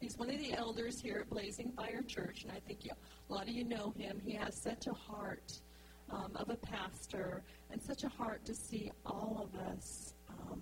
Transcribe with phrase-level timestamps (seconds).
[0.00, 2.90] He's one of the elders here at Blazing Fire Church, and I think you,
[3.30, 4.20] a lot of you know him.
[4.24, 5.52] He has such a heart
[6.10, 10.60] um, of a pastor and such a heart to see all of us um,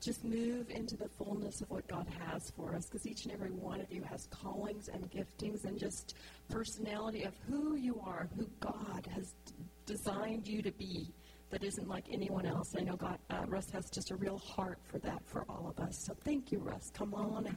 [0.00, 3.50] just move into the fullness of what God has for us because each and every
[3.50, 6.16] one of you has callings and giftings and just
[6.48, 9.52] personality of who you are, who God has d-
[9.86, 11.12] designed you to be
[11.50, 12.74] that isn't like anyone else.
[12.76, 15.84] I know God, uh, Russ has just a real heart for that for all of
[15.84, 16.02] us.
[16.04, 16.90] So thank you, Russ.
[16.94, 17.54] Come on.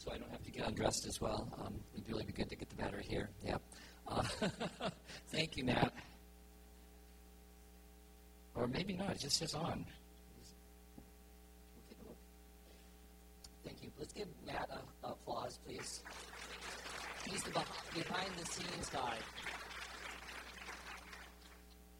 [0.00, 0.30] so I don't
[1.06, 1.48] as well.
[1.60, 3.30] Um, it'd really be good to get the battery here.
[3.44, 3.62] Yep.
[4.08, 4.22] Uh,
[5.32, 5.92] thank you, Matt.
[8.54, 9.10] Or maybe not.
[9.12, 9.86] It just says on.
[13.64, 13.90] Thank you.
[13.98, 16.02] Let's give Matt a, a applause, please.
[17.28, 19.16] He's the behind the scenes guy.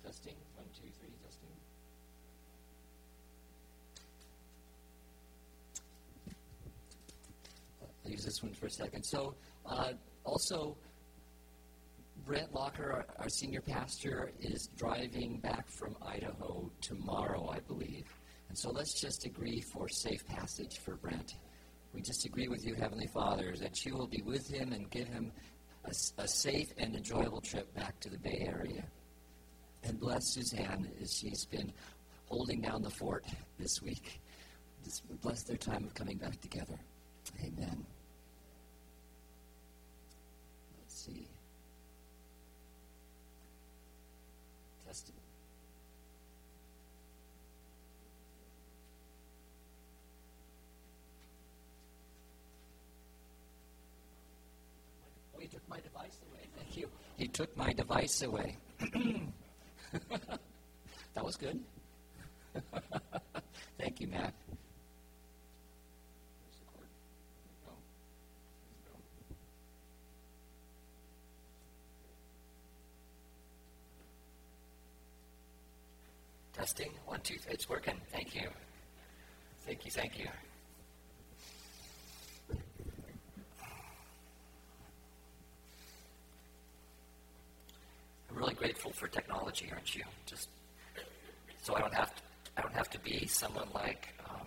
[0.04, 0.34] Testing.
[0.56, 1.10] One, two, three.
[1.24, 1.48] Testing.
[7.82, 9.04] I'll use this one for a second.
[9.04, 9.34] So,
[9.66, 9.92] uh,
[10.24, 10.76] also,
[12.26, 18.06] Brent Lokker, our, our, senior pastor, is driving back from Idaho tomorrow, I believe.
[18.48, 21.36] And so let's just agree for safe passage for Brent.
[21.94, 25.08] We just agree with you, Heavenly Father, that you will be with him and give
[25.08, 25.32] him
[25.84, 28.84] a, a safe and enjoyable trip back to the Bay Area.
[29.82, 31.72] And bless Suzanne as she's been
[32.26, 33.24] holding down the fort
[33.58, 34.20] this week.
[34.84, 36.78] Just bless their time of coming back together.
[37.44, 37.84] Amen.
[40.78, 41.28] Let's see.
[44.90, 45.14] Testing.
[55.32, 56.40] Oh, he took my device away.
[56.56, 56.88] Thank you.
[57.18, 58.56] He took my device away.
[61.14, 61.60] that was good.
[63.78, 64.34] Thank you, Matt.
[76.60, 76.90] Testing.
[77.06, 77.54] One, two, three.
[77.54, 77.94] It's working.
[78.12, 78.46] Thank you.
[79.64, 79.90] Thank you.
[79.90, 80.26] Thank you.
[88.28, 90.02] I'm really grateful for technology, aren't you?
[90.26, 90.50] Just
[91.62, 92.22] so I don't have to,
[92.58, 94.46] I don't have to be someone like um,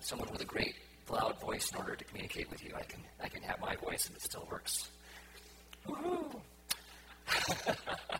[0.00, 0.74] someone with a great
[1.08, 2.72] loud voice in order to communicate with you.
[2.76, 4.88] I can I can have my voice and it still works.
[5.86, 6.40] Woohoo!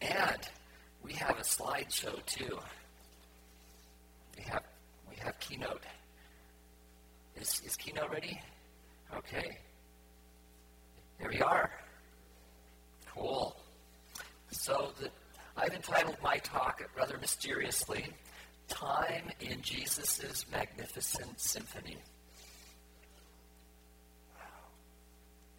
[0.00, 0.48] and
[1.06, 2.58] we have a slideshow too.
[4.36, 4.64] We have
[5.08, 5.82] we have keynote.
[7.40, 8.40] Is is keynote ready?
[9.16, 9.58] Okay.
[11.20, 11.70] There we are.
[13.14, 13.56] Cool.
[14.50, 15.10] So the,
[15.56, 18.06] I've entitled my talk rather mysteriously,
[18.68, 21.98] "Time in Jesus' Magnificent Symphony."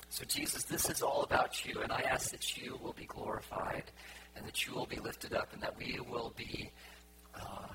[0.09, 3.84] So, Jesus, this is all about you, and I ask that you will be glorified
[4.38, 6.70] and that you will be lifted up and that we will be
[7.36, 7.68] uh,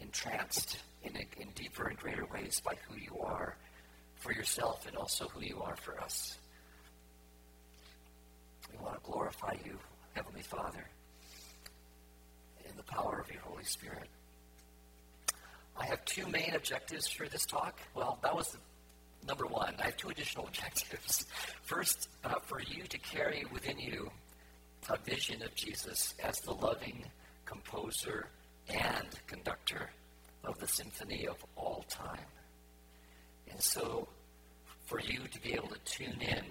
[0.00, 3.56] entranced in, a, in deeper and greater ways by who you are
[4.16, 6.38] for yourself and also who you are for us.
[8.70, 9.78] We want to glorify you,
[10.14, 10.84] Heavenly Father,
[12.68, 14.08] in the power of your Holy Spirit.
[15.78, 17.78] I have two main objectives for this talk.
[17.94, 18.56] Well, that was
[19.26, 19.74] number one.
[19.78, 21.26] I have two additional objectives.
[21.62, 24.10] First, uh, for you to carry within you
[24.88, 27.04] a vision of Jesus as the loving
[27.44, 28.28] composer
[28.68, 29.90] and conductor
[30.44, 32.18] of the symphony of all time.
[33.50, 34.08] And so,
[34.86, 36.44] for you to be able to tune in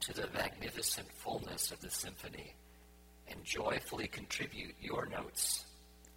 [0.00, 2.54] to the magnificent fullness of the symphony
[3.28, 5.64] and joyfully contribute your notes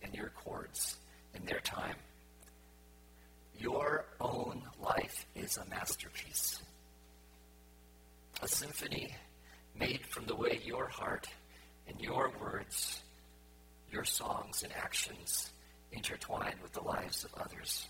[0.02, 0.98] and your chords
[1.36, 1.96] in their time.
[3.60, 6.62] Your own life is a masterpiece.
[8.42, 9.14] A symphony
[9.80, 11.28] made from the way your heart
[11.88, 13.02] and your words,
[13.92, 15.52] your songs and actions
[15.92, 17.88] intertwine with the lives of others.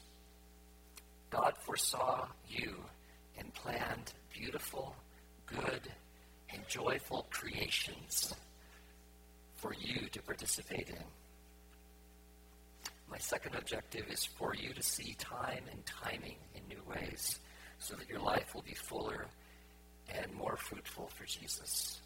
[1.30, 2.76] God foresaw you
[3.38, 4.96] and planned beautiful,
[5.48, 5.82] good,
[6.54, 8.34] and joyful creations
[9.56, 11.04] for you to participate in.
[13.10, 17.40] My second objective is for you to see time and timing in new ways
[17.80, 19.28] so that your life will be fuller
[20.14, 22.02] and more fruitful for Jesus.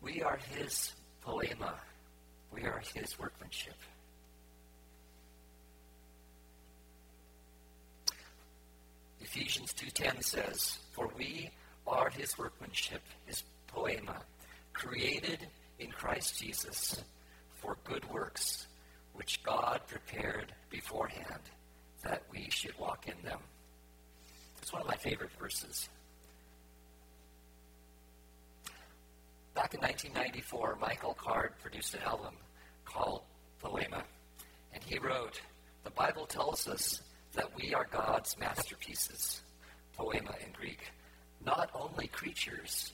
[0.00, 1.74] We are his poema.
[2.52, 3.76] We are his workmanship.
[9.20, 11.50] Ephesians 2:10 says, "For we
[11.86, 14.24] are his workmanship, his poema,
[14.72, 17.02] created in Christ Jesus
[17.60, 18.66] for good works,
[19.14, 21.50] which God prepared beforehand
[22.04, 23.38] that we should walk in them.
[24.60, 25.88] It's one of my favorite verses.
[29.54, 32.34] Back in 1994, Michael Card produced an album
[32.84, 33.22] called
[33.60, 34.02] Poema,
[34.72, 35.40] and he wrote,
[35.84, 37.00] The Bible tells us
[37.34, 39.42] that we are God's masterpieces,
[39.96, 40.90] poema in Greek,
[41.44, 42.92] not only creatures,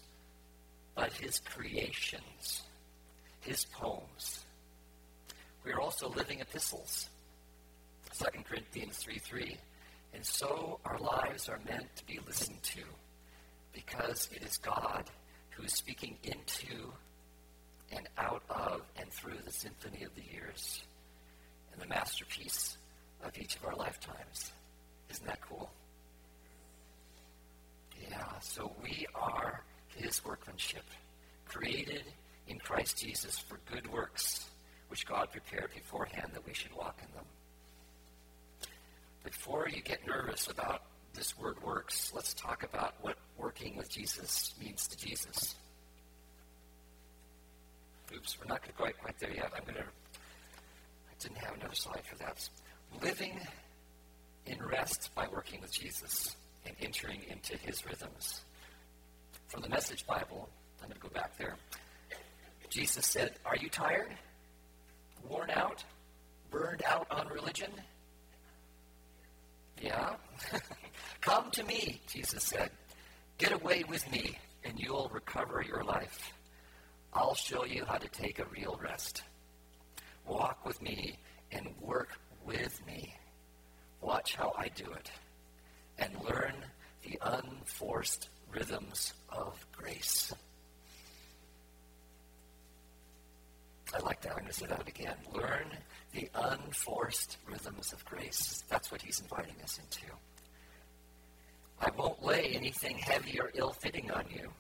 [0.95, 2.63] but his creations,
[3.41, 4.45] his poems.
[5.65, 7.09] We are also living epistles.
[8.19, 9.57] 2 Corinthians 3 3.
[10.13, 12.81] And so our lives are meant to be listened to
[13.73, 15.05] because it is God
[15.51, 16.93] who is speaking into
[17.93, 20.83] and out of and through the symphony of the years
[21.73, 22.77] and the masterpiece
[23.25, 24.53] of each of our lifetimes.
[25.11, 25.71] Isn't that cool?
[28.09, 29.63] Yeah, so we are
[29.97, 30.85] his workmanship,
[31.47, 32.05] created
[32.49, 34.49] in Christ Jesus for good works,
[34.89, 37.25] which God prepared beforehand that we should walk in them.
[39.25, 40.83] Before you get nervous about
[41.15, 45.55] this word works, let's talk about what working with Jesus means to Jesus.
[48.15, 49.53] Oops, we're not quite quite there yet.
[49.55, 49.81] I'm to.
[49.81, 52.49] I didn't have another slide for that.
[53.03, 53.39] Living
[54.47, 56.37] in rest by working with Jesus
[56.67, 58.41] and entering into His rhythms
[59.47, 60.49] from the Message Bible.
[60.83, 61.57] I'm going to go back there.
[62.71, 64.13] Jesus said, Are you tired?
[65.29, 65.85] Worn out?
[66.51, 67.71] Burned out on religion?
[69.81, 70.15] Yeah?
[71.21, 72.71] Come to me, Jesus said.
[73.39, 76.33] Get away with me, and you'll recover your life.
[77.13, 79.23] I'll show you how to take a real rest.
[80.27, 81.19] Walk with me
[81.51, 82.11] and work
[82.45, 83.15] with me.
[84.01, 85.11] Watch how I do it.
[85.99, 86.55] And learn
[87.03, 90.33] the unforced rhythms of grace.
[93.95, 94.33] I like that.
[94.33, 95.17] I'm going to say that again.
[95.35, 95.67] Learn
[96.13, 98.63] the unforced rhythms of grace.
[98.69, 100.07] That's what he's inviting us into.
[101.81, 104.51] I won't lay anything heavy or ill fitting on you.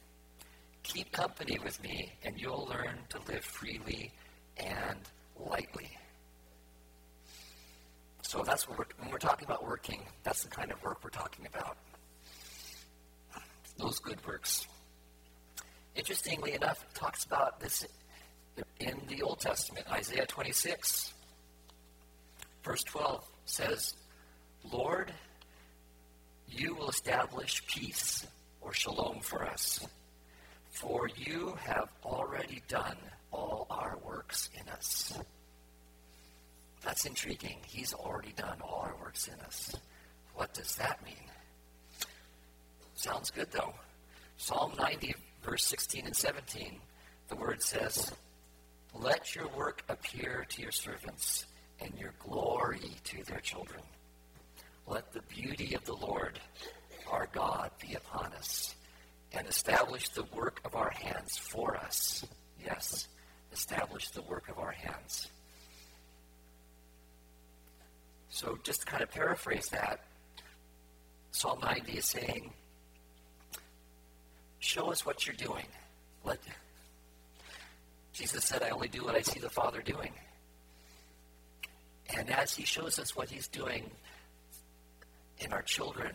[0.82, 4.12] Keep company with me, and you'll learn to live freely
[4.56, 4.99] and
[5.38, 5.91] lightly.
[8.23, 11.11] So that's what we're, when we're talking about working, that's the kind of work we're
[11.11, 11.76] talking about
[13.81, 14.67] those good works.
[15.97, 17.87] Interestingly enough, it talks about this
[18.79, 19.87] in the Old Testament.
[19.91, 21.12] Isaiah 26,
[22.62, 23.95] verse 12 says,
[24.71, 25.12] Lord,
[26.49, 28.27] you will establish peace
[28.61, 29.87] or shalom for us,
[30.71, 32.97] for you have already done
[33.33, 35.19] all our works in us.
[36.83, 37.59] That's intriguing.
[37.67, 39.75] He's already done all our works in us.
[40.35, 41.15] What does that mean?
[42.95, 43.75] Sounds good, though.
[44.37, 46.81] Psalm 90, verse 16 and 17,
[47.29, 48.12] the word says,
[48.94, 51.47] Let your work appear to your servants,
[51.80, 53.82] and your glory to their children.
[54.87, 56.38] Let the beauty of the Lord
[57.11, 58.75] our God be upon us,
[59.32, 62.25] and establish the work of our hands for us.
[62.64, 63.09] Yes,
[63.52, 65.28] establish the work of our hands.
[68.28, 70.00] So, just to kind of paraphrase that,
[71.32, 72.52] Psalm 90 is saying,
[74.61, 75.64] Show us what you're doing.
[76.25, 76.38] Let,
[78.21, 80.12] Jesus said, I only do what I see the Father doing.
[82.15, 83.91] And as He shows us what He's doing
[85.39, 86.12] in our children,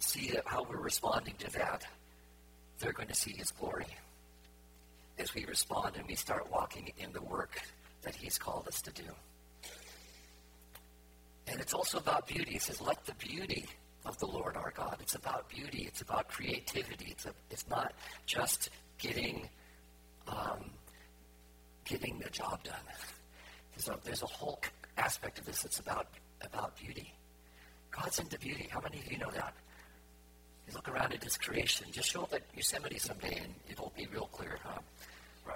[0.00, 1.86] see how we're responding to that,
[2.80, 3.86] they're going to see His glory
[5.20, 7.62] as we respond and we start walking in the work
[8.02, 9.08] that He's called us to do.
[11.46, 12.54] And it's also about beauty.
[12.54, 13.66] He says, let the beauty
[14.04, 14.96] of the Lord our God.
[14.98, 15.84] It's about beauty.
[15.86, 17.10] It's about creativity.
[17.12, 17.92] It's, a, it's not
[18.26, 18.68] just
[18.98, 19.48] getting
[20.28, 20.70] um,
[21.84, 22.74] getting the job done.
[23.88, 24.60] A, there's a whole
[24.96, 26.06] aspect of this that's about
[26.42, 27.12] about beauty.
[27.90, 28.68] God's into beauty.
[28.70, 29.54] How many of you know that?
[30.66, 31.86] You look around at His creation.
[31.92, 34.58] Just show up at Yosemite someday, and it'll be real clear.
[34.62, 34.80] Huh?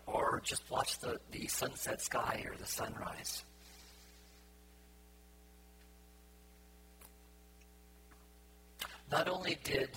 [0.07, 3.45] Or just watch the, the sunset sky or the sunrise.
[9.11, 9.91] Not only did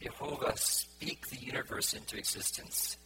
[0.00, 2.98] Jehovah speak the universe into existence,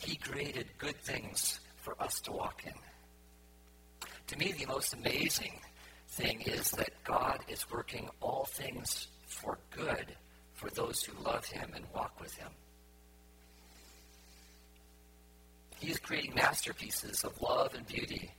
[0.00, 2.72] he created good things for us to walk in.
[4.28, 5.60] To me, the most amazing
[6.08, 10.06] thing is that God is working all things for good
[10.54, 12.50] for those who love him and walk with him.
[15.78, 18.30] He is creating masterpieces of love and beauty,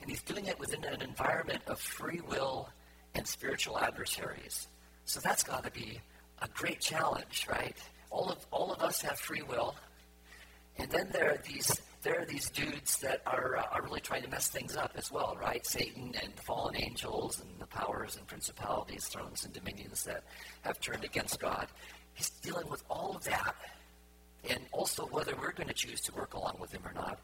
[0.00, 2.68] and he's doing it within an environment of free will
[3.14, 4.68] and spiritual adversaries.
[5.04, 6.00] So that's got to be
[6.40, 7.76] a great challenge, right?
[8.10, 9.74] All of all of us have free will,
[10.78, 14.22] and then there are these there are these dudes that are uh, are really trying
[14.22, 15.66] to mess things up as well, right?
[15.66, 20.22] Satan and the fallen angels and the powers and principalities, thrones and dominions that
[20.62, 21.66] have turned against God.
[22.14, 23.54] He's dealing with all of that,
[24.48, 27.18] and also whether we're going to choose to work along with him or not.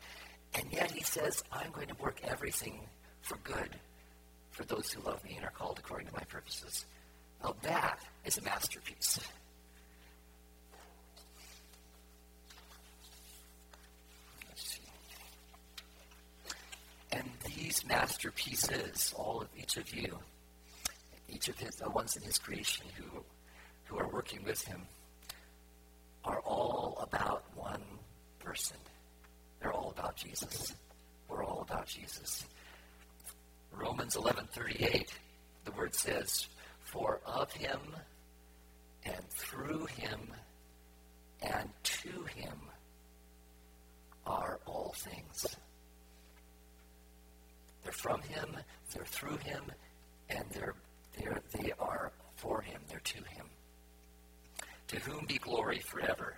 [0.55, 2.81] And yet he says, "I'm going to work everything
[3.23, 3.71] for good
[4.51, 6.85] for those who love me and are called according to my purposes."
[7.43, 9.21] Now that is a masterpiece.
[17.15, 17.31] And
[17.75, 20.19] these masterpieces, all of each of you,
[21.29, 23.25] each of his, the ones in his creation who,
[23.85, 24.83] who are working with him,
[26.25, 27.83] are all about one
[28.39, 28.77] person.
[29.61, 30.75] They're all about Jesus.
[31.29, 32.45] We're all about Jesus.
[33.73, 35.09] Romans 11:38,
[35.65, 36.47] the word says,
[36.85, 37.97] "For of him
[39.05, 40.33] and through him
[41.43, 42.71] and to him
[44.27, 45.54] are all things."
[48.05, 48.55] From him,
[48.93, 49.63] they're through him,
[50.29, 50.75] and they're,
[51.17, 53.47] they're, they are for him, they're to him.
[54.89, 56.37] To whom be glory forever.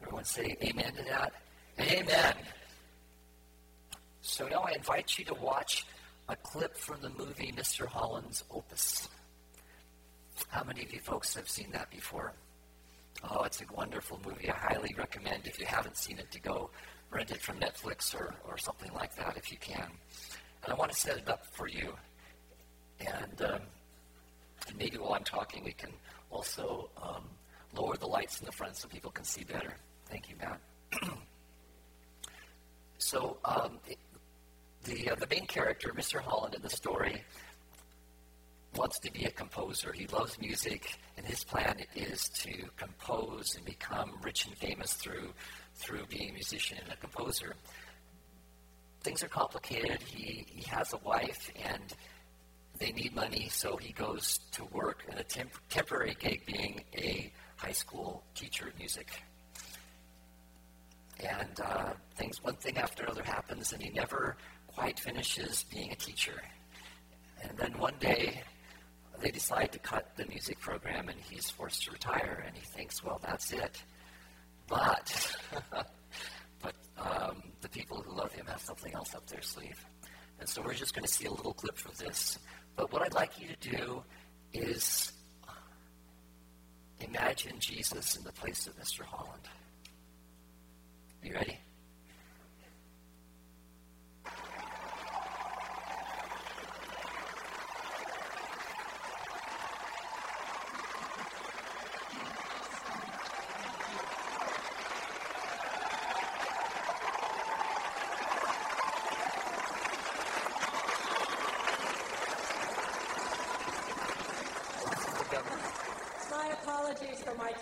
[0.00, 1.32] Everyone say amen to that?
[1.80, 2.34] Amen.
[4.20, 5.84] So now I invite you to watch
[6.28, 7.84] a clip from the movie Mr.
[7.88, 9.08] Holland's Opus.
[10.46, 12.34] How many of you folks have seen that before?
[13.28, 14.48] Oh, it's a wonderful movie.
[14.48, 16.70] I highly recommend, if you haven't seen it, to go
[17.10, 19.90] rent it from Netflix or, or something like that if you can.
[20.68, 21.94] And I want to set it up for you.
[23.00, 23.60] And, um,
[24.68, 25.88] and maybe while I'm talking, we can
[26.30, 27.24] also um,
[27.74, 29.72] lower the lights in the front so people can see better.
[30.10, 30.60] Thank you, Matt.
[32.98, 33.78] so um,
[34.84, 36.20] the, uh, the main character, Mr.
[36.20, 37.22] Holland, in the story,
[38.76, 39.90] wants to be a composer.
[39.94, 45.32] He loves music, and his plan is to compose and become rich and famous through
[45.76, 47.54] through being a musician and a composer
[49.02, 50.02] things are complicated.
[50.02, 51.82] He, he has a wife and
[52.78, 57.32] they need money, so he goes to work in a temp- temporary gig being a
[57.56, 59.08] high school teacher of music.
[61.20, 64.36] And uh, things, one thing after another happens, and he never
[64.68, 66.40] quite finishes being a teacher.
[67.42, 68.42] And then one day,
[69.20, 72.44] they decide to cut the music program, and he's forced to retire.
[72.46, 73.82] And he thinks, well, that's it.
[74.68, 75.36] But
[76.62, 79.84] but um, the people who love him have something else up their sleeve.
[80.40, 82.38] And so we're just going to see a little clip from this.
[82.76, 84.02] But what I'd like you to do
[84.52, 85.12] is
[87.00, 89.02] imagine Jesus in the place of Mr.
[89.02, 89.48] Holland.
[91.22, 91.58] Are you ready?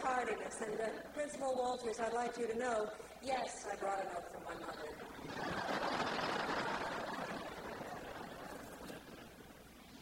[0.07, 0.17] Uh,
[2.07, 2.89] I'd like you to know,
[3.25, 4.89] yes, I brought a note from my mother.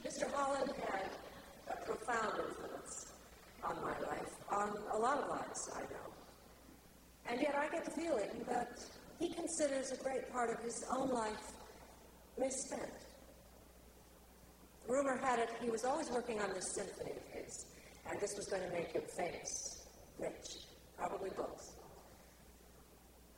[0.04, 0.30] Mr.
[0.32, 1.08] Holland had
[1.70, 3.12] a profound influence
[3.62, 6.12] on my life, on a lot of lives, I know.
[7.30, 8.80] And yet I get the feeling that
[9.18, 11.52] he considers a great part of his own life
[12.38, 12.90] misspent.
[14.88, 17.66] Rumor had it he was always working on this symphony of his,
[18.10, 19.73] and this was going to make him famous,
[20.18, 20.66] rich,
[20.96, 21.72] probably both.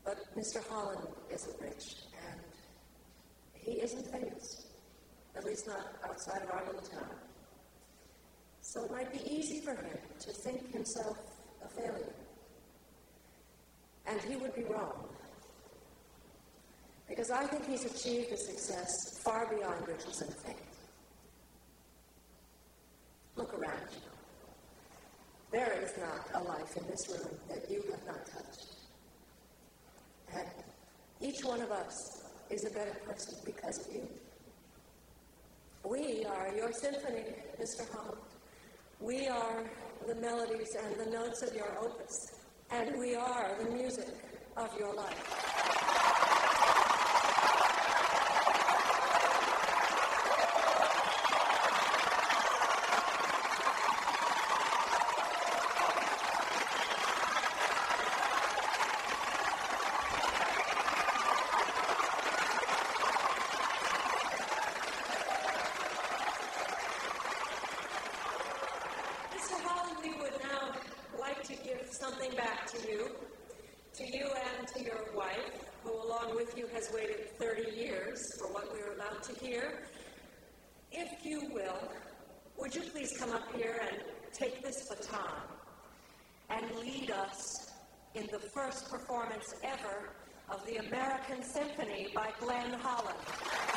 [0.04, 0.66] But Mr.
[0.68, 1.96] Holland isn't rich,
[2.30, 2.40] and
[3.54, 4.66] he isn't famous,
[5.36, 7.16] at least not outside of our little town.
[8.60, 11.18] So it might be easy for him to think himself
[11.64, 12.14] a failure.
[14.06, 15.08] And he would be wrong.
[17.08, 20.54] Because I think he's achieved a success far beyond riches and fame.
[23.36, 24.00] Look around you.
[25.56, 28.74] There is not a life in this room that you have not touched.
[30.34, 30.46] And
[31.22, 31.96] each one of us
[32.50, 34.06] is a better person because of you.
[35.82, 37.24] We are your symphony,
[37.58, 37.90] Mr.
[37.90, 38.20] Holland.
[39.00, 39.64] We are
[40.06, 42.34] the melodies and the notes of your opus,
[42.70, 44.08] and we are the music
[44.58, 45.46] of your life.
[69.34, 69.60] Mr.
[69.62, 70.72] Holland, we would now
[71.20, 73.10] like to give something back to you,
[73.94, 74.26] to you
[74.58, 78.92] and to your wife, who along with you has waited 30 years for what we're
[78.94, 79.84] about to hear.
[80.90, 81.90] If you will,
[82.58, 84.00] would you please come up here and
[84.32, 85.42] take this baton
[86.50, 87.70] and lead us
[88.14, 88.38] in the
[88.82, 90.10] performance ever
[90.50, 93.75] of the American Symphony by Glenn Holland?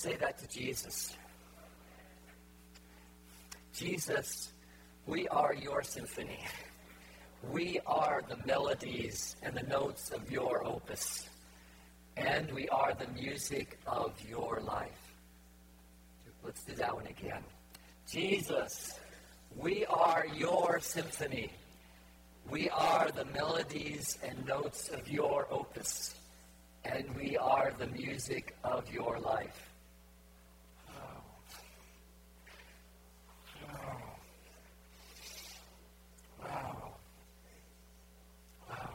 [0.00, 1.14] Say that to Jesus.
[3.74, 4.50] Jesus,
[5.06, 6.38] we are your symphony.
[7.52, 11.28] We are the melodies and the notes of your opus.
[12.16, 15.12] And we are the music of your life.
[16.42, 17.44] Let's do that one again.
[18.10, 18.98] Jesus,
[19.54, 21.50] we are your symphony.
[22.50, 26.14] We are the melodies and notes of your opus.
[26.86, 29.70] And we are the music of your life.
[30.88, 31.02] Oh.
[33.72, 34.10] Oh.
[36.42, 36.94] Wow.
[38.68, 38.90] Wow.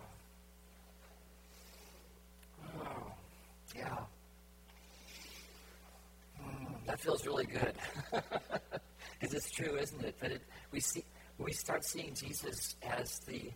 [2.75, 3.13] Wow.
[3.75, 3.97] Yeah.
[6.41, 7.73] Mm, that feels really good.
[8.11, 10.19] Because it's true, isn't it?
[10.19, 10.41] That it,
[10.71, 11.03] we see
[11.37, 13.51] we start seeing Jesus as the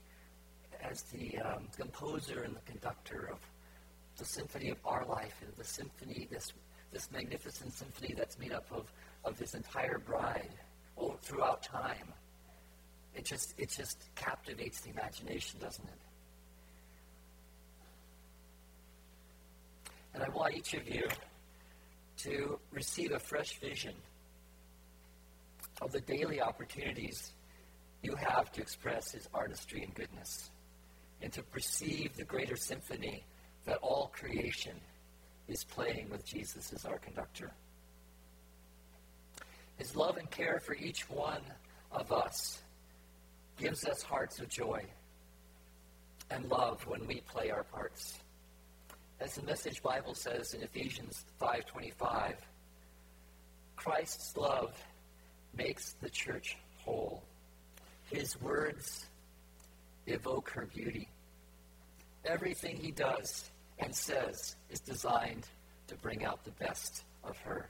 [0.81, 3.39] as the um, composer and the conductor of
[4.17, 6.53] the symphony of our life, and the symphony, this,
[6.91, 8.91] this magnificent symphony that's made up of,
[9.23, 10.51] of his entire bride
[10.95, 12.13] all throughout time.
[13.15, 15.99] It just, it just captivates the imagination, doesn't it?
[20.13, 21.03] And I want each of you
[22.17, 23.93] to receive a fresh vision
[25.81, 27.31] of the daily opportunities
[28.39, 30.49] have to express his artistry and goodness,
[31.21, 33.21] and to perceive the greater symphony
[33.65, 34.79] that all creation
[35.49, 37.51] is playing with Jesus as our conductor.
[39.75, 41.41] His love and care for each one
[41.91, 42.61] of us
[43.57, 44.85] gives us hearts of joy
[46.31, 48.19] and love when we play our parts.
[49.19, 52.37] As the Message Bible says in Ephesians 5:25,
[53.75, 54.81] Christ's love
[55.53, 57.28] makes the church whole.
[58.11, 59.05] His words
[60.07, 61.07] evoke her beauty.
[62.25, 65.47] Everything he does and says is designed
[65.87, 67.69] to bring out the best of her.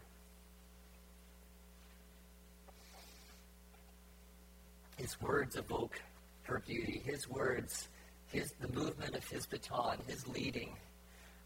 [4.96, 6.02] His words evoke
[6.44, 7.02] her beauty.
[7.06, 7.90] His words,
[8.28, 10.76] his, the movement of his baton, his leading,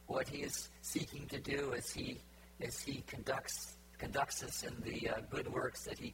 [0.08, 2.19] what he is seeking to do as he,
[2.62, 6.13] as he conducts, conducts us in the uh, good works that, he,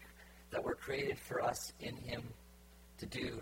[0.51, 2.23] that were created for us in him
[2.99, 3.41] to do.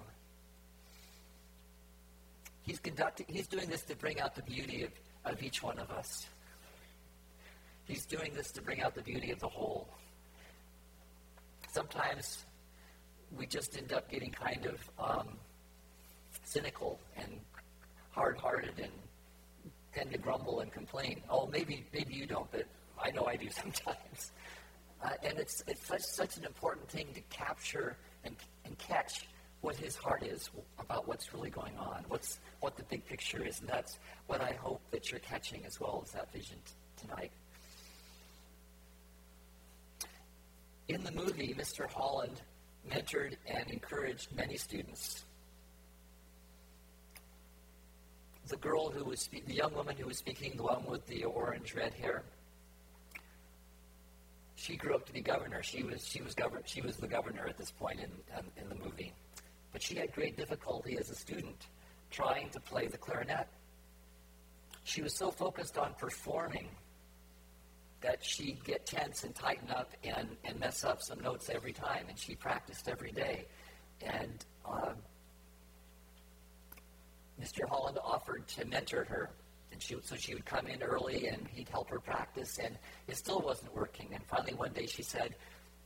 [2.62, 4.92] He's, conducting, he's doing this to bring out the beauty of,
[5.26, 6.28] of each one of us.
[7.86, 9.88] He's doing this to bring out the beauty of the whole.
[11.72, 12.46] Sometimes
[13.38, 15.28] we just end up getting kind of um,
[16.44, 17.40] cynical and
[18.12, 18.92] hard-hearted and
[19.94, 21.22] tend to grumble and complain.
[21.30, 22.66] Oh, maybe maybe you don't, but
[23.02, 24.32] I know I do sometimes.
[25.04, 29.28] Uh, and it's it's such, such an important thing to capture and, and catch
[29.62, 33.60] what his heart is about what's really going on, what's what the big picture is,
[33.60, 37.32] and that's what I hope that you're catching as well as that vision t- tonight.
[40.88, 41.90] In the movie, Mr.
[41.90, 42.42] Holland
[42.90, 45.26] mentored and encouraged many students.
[48.48, 51.26] The girl who was spe- the young woman who was speaking, the one with the
[51.26, 52.24] orange red hair,
[54.56, 55.62] she grew up to be governor.
[55.62, 58.70] She was she was govern she was the governor at this point in in, in
[58.70, 59.14] the movie,
[59.72, 61.68] but she had great difficulty as a student
[62.10, 63.48] trying to play the clarinet.
[64.84, 66.70] She was so focused on performing
[68.02, 72.06] that she'd get tense and tighten up and, and mess up some notes every time,
[72.08, 73.46] and she practiced every day.
[74.02, 74.96] And um,
[77.42, 77.68] Mr.
[77.68, 79.32] Holland offered to mentor her,
[79.72, 82.78] and she, so she would come in early and he'd help her practice, and
[83.08, 84.10] it still wasn't working.
[84.14, 85.36] And finally, one day she said,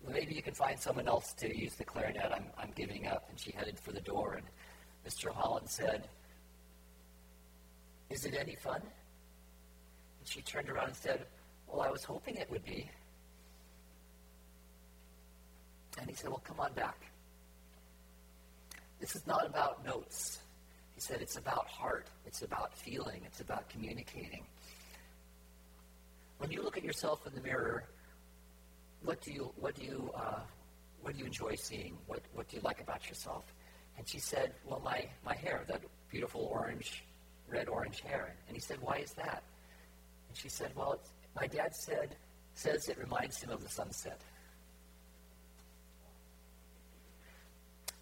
[0.09, 2.31] maybe you can find someone else to use the clarinet.
[2.33, 3.27] I'm, I'm giving up.
[3.29, 4.45] And she headed for the door, and
[5.07, 5.31] Mr.
[5.31, 6.07] Holland said,
[8.09, 8.81] Is it any fun?
[8.81, 11.25] And she turned around and said,
[11.71, 12.89] well, I was hoping it would be.
[15.99, 17.05] And he said, Well, come on back.
[18.99, 20.39] This is not about notes.
[20.95, 24.43] He said, It's about heart, it's about feeling, it's about communicating.
[26.39, 27.85] When you look at yourself in the mirror,
[29.03, 30.39] what do you, what do you, uh,
[31.01, 31.97] what do you enjoy seeing?
[32.07, 33.45] What, what do you like about yourself?
[33.97, 37.03] And she said, Well, my, my hair, that beautiful orange,
[37.49, 38.35] red orange hair.
[38.47, 39.43] And he said, Why is that?
[40.29, 40.99] And she said, Well,
[41.35, 42.15] my dad said,
[42.53, 44.21] says it reminds him of the sunset.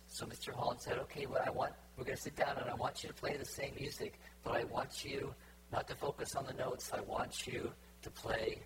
[0.07, 0.53] So Mr.
[0.53, 3.09] Holland said, okay, well, I want, we're going to sit down and I want you
[3.09, 5.33] to play the same music, but I want you
[5.71, 6.91] not to focus on the notes.
[6.93, 8.57] I want you to play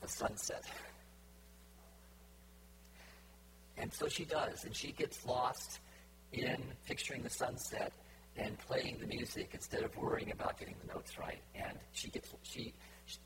[0.00, 0.64] the sunset.
[3.78, 5.80] And so she does, and she gets lost
[6.32, 7.92] in picturing the sunset
[8.36, 11.40] and playing the music instead of worrying about getting the notes right.
[11.54, 12.74] And she gets she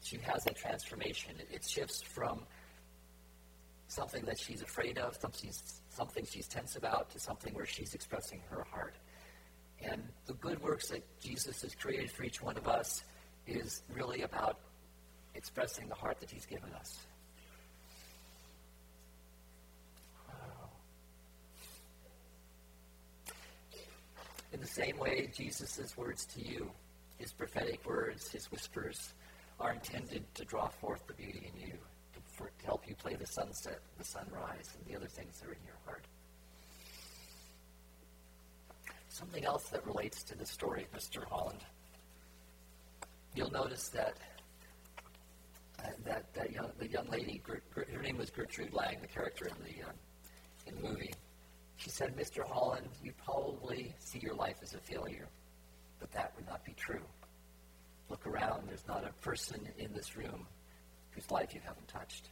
[0.03, 1.33] she has a transformation.
[1.39, 2.41] It, it shifts from
[3.89, 5.51] something that she's afraid of, something,
[5.89, 8.95] something she's tense about, to something where she's expressing her heart.
[9.83, 13.03] And the good works that Jesus has created for each one of us
[13.47, 14.59] is really about
[15.35, 17.07] expressing the heart that he's given us.
[24.53, 26.71] In the same way, Jesus' words to you,
[27.19, 29.15] his prophetic words, his whispers,
[29.61, 33.15] are intended to draw forth the beauty in you, to, for, to help you play
[33.15, 36.05] the sunset, the sunrise, and the other things that are in your heart.
[39.09, 41.25] Something else that relates to the story of Mr.
[41.25, 41.61] Holland.
[43.35, 44.17] You'll notice that
[45.79, 47.41] uh, that, that young, the young lady,
[47.75, 49.93] her name was Gertrude Lang, the character in the, uh,
[50.67, 51.13] in the movie.
[51.81, 52.47] She said, Mr.
[52.47, 55.27] Holland, you probably see your life as a failure,
[55.99, 57.01] but that would not be true.
[58.11, 58.69] Look around.
[58.69, 60.47] There's not a person in this room
[61.13, 62.29] whose life you haven't touched.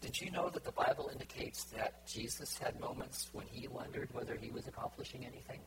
[0.00, 4.36] Did you know that the Bible indicates that Jesus had moments when he wondered whether
[4.36, 5.60] he was accomplishing anything?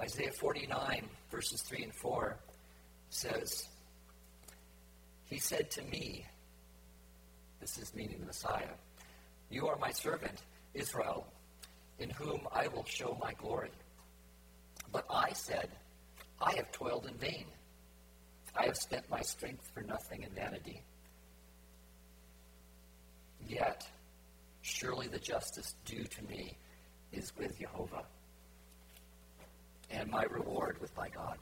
[0.00, 2.36] Isaiah 49, verses 3 and 4
[3.10, 3.68] says,
[5.30, 6.26] He said to me,
[7.60, 8.74] this is meaning the Messiah,
[9.50, 10.42] You are my servant,
[10.74, 11.26] Israel,
[11.98, 13.70] in whom I will show my glory.
[14.92, 15.70] But I said,
[16.40, 17.46] I have toiled in vain.
[18.56, 20.82] I have spent my strength for nothing in vanity.
[23.48, 23.86] Yet,
[24.62, 26.56] surely the justice due to me
[27.12, 28.04] is with Jehovah
[29.90, 31.38] and my reward with my God.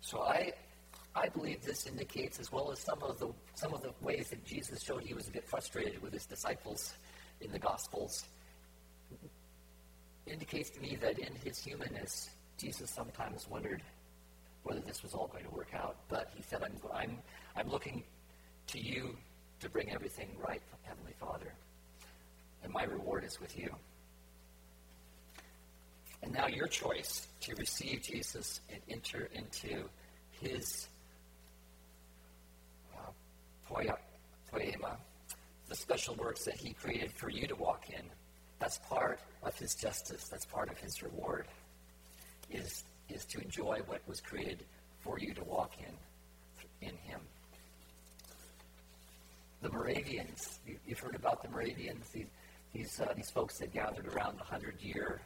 [0.00, 0.52] So I,
[1.14, 4.44] I believe this indicates, as well as some of the some of the ways that
[4.44, 6.94] Jesus showed he was a bit frustrated with his disciples
[7.40, 8.24] in the Gospels,
[10.26, 13.82] indicates to me that in his humanness, Jesus sometimes wondered
[14.62, 15.96] whether this was all going to work out.
[16.08, 17.18] But he said, "I'm I'm
[17.56, 18.04] I'm looking
[18.68, 19.16] to you
[19.60, 21.52] to bring everything right, Heavenly Father,
[22.62, 23.74] and my reward is with you."
[26.22, 29.88] And now your choice to receive Jesus and enter into
[30.30, 30.86] his
[33.70, 34.96] poema,
[35.68, 38.02] the special works that he created for you to walk in.
[38.58, 40.28] That's part of his justice.
[40.28, 41.46] That's part of his reward.
[42.50, 44.64] Is is to enjoy what was created
[45.00, 47.20] for you to walk in in him.
[49.62, 52.08] The Moravians, you, have heard about the Moravians.
[52.10, 52.26] These
[52.72, 55.20] these, uh, these folks that gathered around the hundred year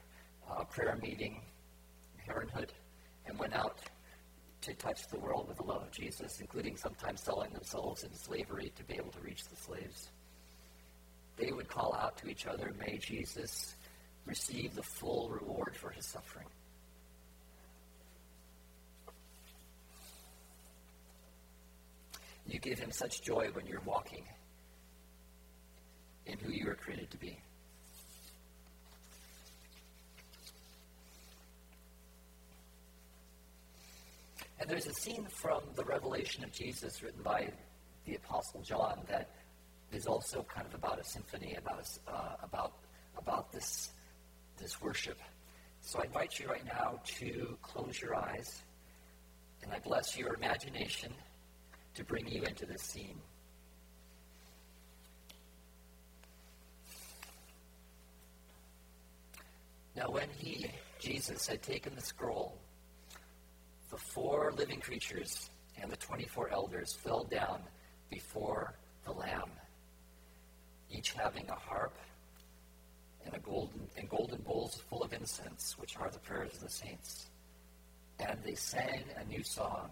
[0.50, 1.40] uh, prayer meeting,
[2.26, 2.70] Herrnhut,
[3.26, 3.78] and went out
[4.64, 8.72] to touch the world with the love of Jesus, including sometimes selling themselves into slavery
[8.76, 10.08] to be able to reach the slaves.
[11.36, 13.74] They would call out to each other, May Jesus
[14.24, 16.46] receive the full reward for his suffering.
[22.46, 24.24] You give him such joy when you're walking
[26.26, 27.38] in who you are created to be.
[34.64, 37.52] And there's a scene from the revelation of Jesus written by
[38.06, 39.28] the Apostle John that
[39.92, 42.72] is also kind of about a symphony, about, uh, about,
[43.18, 43.90] about this,
[44.56, 45.20] this worship.
[45.82, 48.62] So I invite you right now to close your eyes,
[49.62, 51.12] and I bless your imagination
[51.96, 53.20] to bring you into this scene.
[59.94, 62.63] Now, when he, Jesus, had taken the scroll,
[63.94, 67.60] the four living creatures and the 24 elders fell down
[68.10, 69.50] before the Lamb,
[70.90, 71.96] each having a harp
[73.24, 76.68] and, a golden, and golden bowls full of incense, which are the prayers of the
[76.68, 77.26] saints.
[78.18, 79.90] And they sang a new song.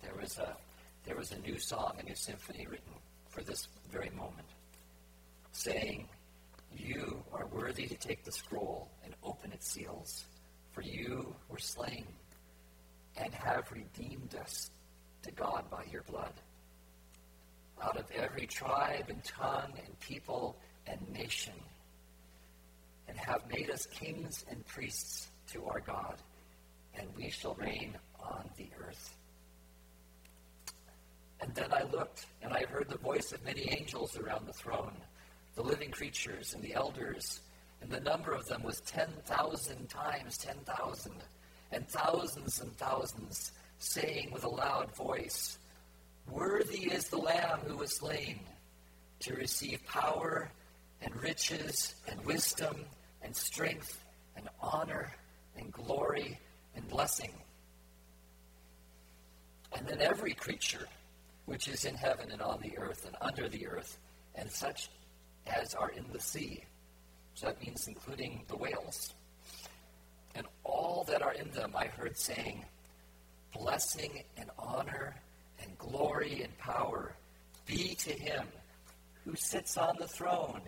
[0.00, 0.56] There was a,
[1.04, 2.94] there was a new song, a new symphony written
[3.30, 4.46] for this very moment,
[5.50, 6.08] saying,
[6.78, 10.22] You are worthy to take the scroll and open its seals,
[10.72, 12.04] for you were slain
[13.16, 14.70] and have redeemed us
[15.22, 16.32] to God by your blood.
[17.82, 21.54] Out of every tribe and tongue and people and nation,
[23.08, 26.16] and have made us kings and priests to our God,
[26.94, 29.16] and we shall reign on the earth.
[31.40, 34.96] And then I looked, and I heard the voice of many angels around the throne,
[35.54, 37.40] the living creatures and the elders,
[37.80, 41.12] and the number of them was 10,000 times 10,000
[41.72, 45.58] and thousands and thousands, saying with a loud voice,
[46.30, 48.40] Worthy is the Lamb who was slain
[49.20, 50.50] to receive power
[51.02, 52.84] and riches and wisdom
[53.22, 54.04] and strength
[54.36, 55.12] and honor
[55.56, 56.38] and glory
[56.74, 57.32] and blessing.
[59.76, 60.86] And then every creature
[61.46, 63.98] which is in heaven and on the earth and under the earth,
[64.36, 64.88] and such
[65.46, 66.62] as are in the sea.
[67.34, 69.14] So that means including the whales
[70.34, 72.64] and all that are in them, I heard saying,
[73.52, 75.16] Blessing and honor
[75.62, 77.14] and glory and power
[77.66, 78.46] be to him
[79.24, 80.62] who sits on the throne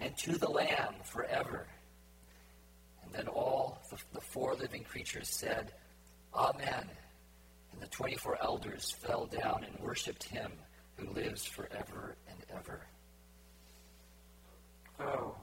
[0.00, 1.66] and to the Lamb forever.
[3.02, 5.72] And then all the, the four living creatures said,
[6.34, 6.88] Amen.
[7.72, 10.52] And the 24 elders fell down and worshiped him
[10.96, 12.80] who lives forever and ever.
[15.00, 15.34] Oh.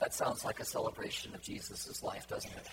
[0.00, 2.68] That sounds like a celebration of Jesus' life, doesn't it?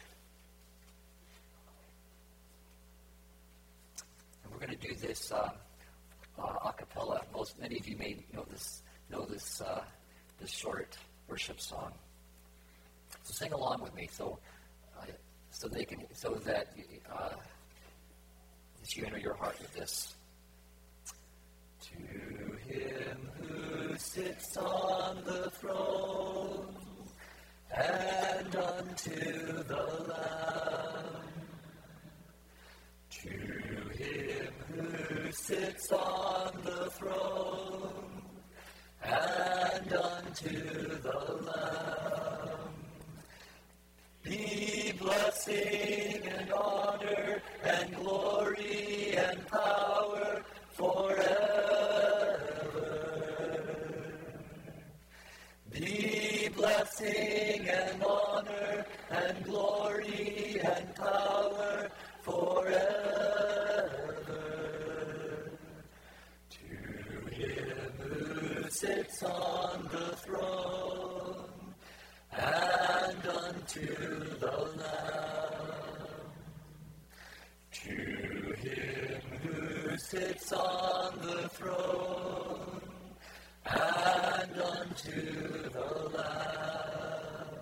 [4.44, 5.50] And we're going to do this uh,
[6.38, 7.22] uh, a cappella.
[7.34, 9.84] Most many of you may know this know this uh,
[10.40, 11.94] this short worship song.
[13.24, 14.38] So sing along with me, so
[15.00, 15.06] uh,
[15.50, 16.74] so they can so that
[17.12, 17.30] uh,
[18.82, 20.14] that you enter your heart with this.
[21.82, 26.75] To him who sits on the throne
[27.76, 31.26] and unto the Lamb.
[33.10, 38.22] To him who sits on the throne
[39.04, 42.60] and unto the Lamb.
[44.24, 51.26] Be blessing and honor and glory and power forever.
[55.72, 56.15] Be
[56.66, 61.92] blessing and honor and glory and power
[62.24, 62.82] forever.
[66.50, 71.76] To him who sits on the throne
[72.32, 73.86] and unto
[74.40, 76.08] the Lamb.
[77.74, 82.55] To him who sits on the throne
[83.66, 87.60] and unto the Lamb.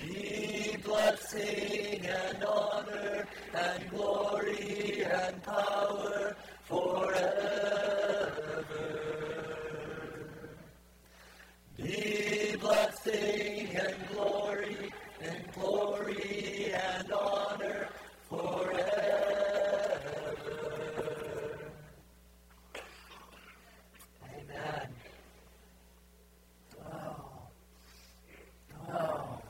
[0.00, 8.64] Be blessing and honor and glory and power forever.
[11.76, 17.88] Be blessing and glory and glory and honor
[18.28, 18.84] forever.
[24.24, 24.88] Amen.
[26.80, 27.30] Oh.
[28.90, 29.40] Oh.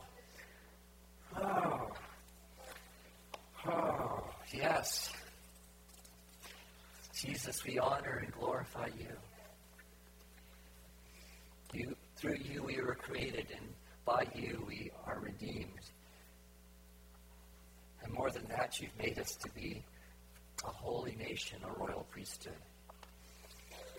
[1.37, 1.91] Oh.
[3.67, 4.25] Oh.
[4.79, 5.13] Yes.
[7.13, 9.09] Jesus, we honor and glorify you.
[11.73, 13.67] You, through you we were created, and
[14.05, 15.83] by you we are redeemed.
[18.05, 19.83] And more than that, you've made us to be
[20.65, 22.63] a holy nation, a royal priesthood.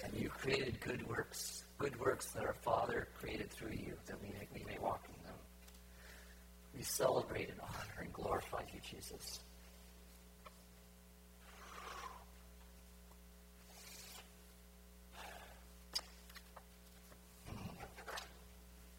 [0.02, 4.30] And you created good works, good works that our Father created through you, that we
[4.30, 5.36] may, we may walk in them.
[6.74, 9.42] We celebrate and honor and glorify you, Jesus.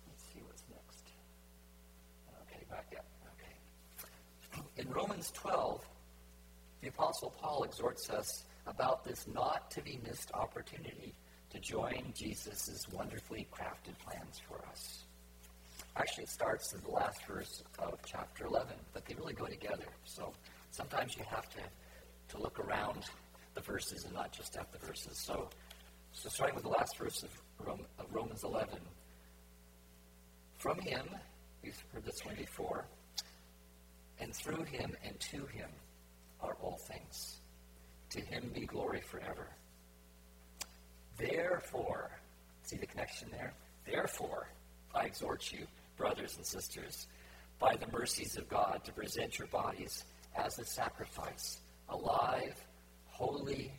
[0.08, 1.04] Let's see what's next.
[2.42, 3.06] Okay, back up.
[3.36, 4.82] Okay.
[4.82, 5.84] In Romans 12,
[6.82, 11.14] the Apostle Paul exhorts us about this not to be missed opportunity
[11.50, 15.04] to join Jesus' wonderfully crafted plans for us.
[15.96, 19.86] Actually, it starts in the last verse of chapter 11, but they really go together.
[20.04, 20.32] So
[20.70, 21.60] sometimes you have to,
[22.28, 23.06] to look around
[23.54, 25.18] the verses and not just at the verses.
[25.18, 25.50] So,
[26.12, 28.78] so starting with the last verse of, Rom- of Romans 11,
[30.58, 31.08] from him,
[31.64, 32.84] we've heard this one before,
[34.20, 35.70] and through him and to him
[36.40, 37.39] are all things.
[38.10, 39.48] To him be glory forever.
[41.16, 42.10] Therefore,
[42.62, 43.52] see the connection there?
[43.86, 44.48] Therefore,
[44.94, 47.06] I exhort you, brothers and sisters,
[47.58, 50.04] by the mercies of God, to present your bodies
[50.36, 52.56] as a sacrifice, alive,
[53.08, 53.70] holy,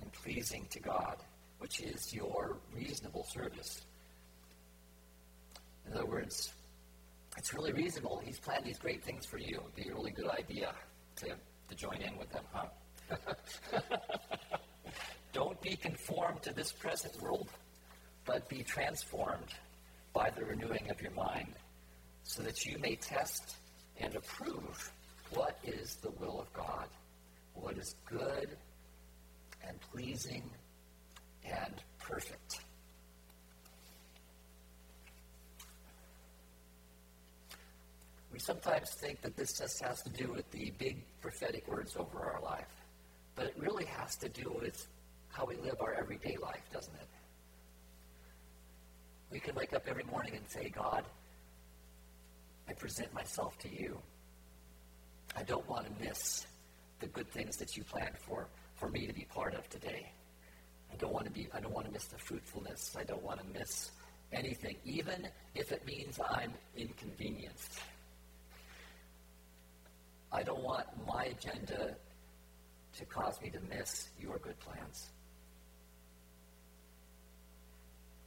[0.00, 1.16] and pleasing to God,
[1.58, 3.82] which is your reasonable service.
[5.86, 6.52] In other words,
[7.36, 8.22] it's really reasonable.
[8.24, 9.60] He's planned these great things for you.
[9.60, 10.72] It'd be a really good idea
[11.16, 11.26] to,
[11.68, 12.66] to join in with them, huh?
[15.32, 17.48] Don't be conformed to this present world,
[18.24, 19.54] but be transformed
[20.12, 21.54] by the renewing of your mind,
[22.22, 23.56] so that you may test
[23.98, 24.92] and approve
[25.30, 26.88] what is the will of God,
[27.54, 28.56] what is good
[29.66, 30.42] and pleasing
[31.44, 32.60] and perfect.
[38.32, 42.18] We sometimes think that this just has to do with the big prophetic words over
[42.18, 42.83] our life,
[43.34, 44.86] but it really has to do with
[45.28, 47.08] how we live our everyday life, doesn't it?
[49.30, 51.04] We can wake up every morning and say, God,
[52.68, 53.98] I present myself to you.
[55.36, 56.46] I don't want to miss
[57.00, 58.46] the good things that you planned for,
[58.76, 60.12] for me to be part of today.
[60.92, 62.94] I don't want to be I don't want to miss the fruitfulness.
[62.96, 63.90] I don't want to miss
[64.32, 67.80] anything, even if it means I'm inconvenienced.
[70.32, 71.96] I don't want my agenda
[72.98, 75.10] to cause me to miss your good plans.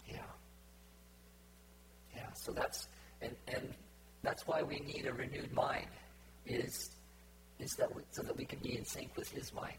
[0.08, 0.18] Yeah.
[2.16, 2.88] Yeah, so that's
[3.22, 3.74] and and
[4.24, 5.88] that's why we need a renewed mind
[6.46, 6.92] is
[7.60, 9.78] is that we, so that we can be in sync with his mind.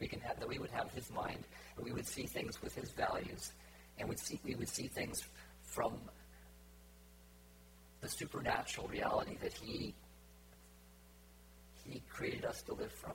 [0.00, 1.44] We can have that we would have his mind
[1.76, 3.52] and we would see things with his values
[3.98, 5.22] and would see we would see things
[5.62, 5.92] from
[8.00, 9.94] the supernatural reality that He
[11.84, 13.12] He created us to live from.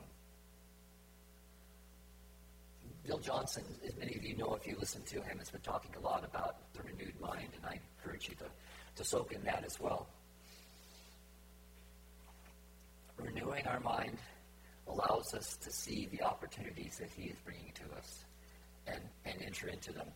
[3.06, 5.92] Bill Johnson, as many of you know if you listen to him, has been talking
[5.96, 8.46] a lot about the renewed mind, and I encourage you to,
[8.96, 10.08] to soak in that as well.
[13.16, 14.18] Renewing our mind
[14.88, 18.24] allows us to see the opportunities that He is bringing to us
[18.88, 20.08] and, and enter into them.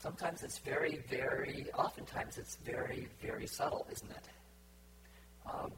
[0.00, 4.28] Sometimes it's very, very, oftentimes it's very, very subtle, isn't it?
[5.50, 5.72] Um,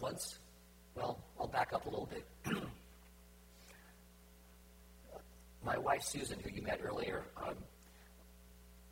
[0.00, 0.38] once,
[0.94, 2.24] well, I'll back up a little bit.
[5.64, 7.56] My wife Susan, who you met earlier, um,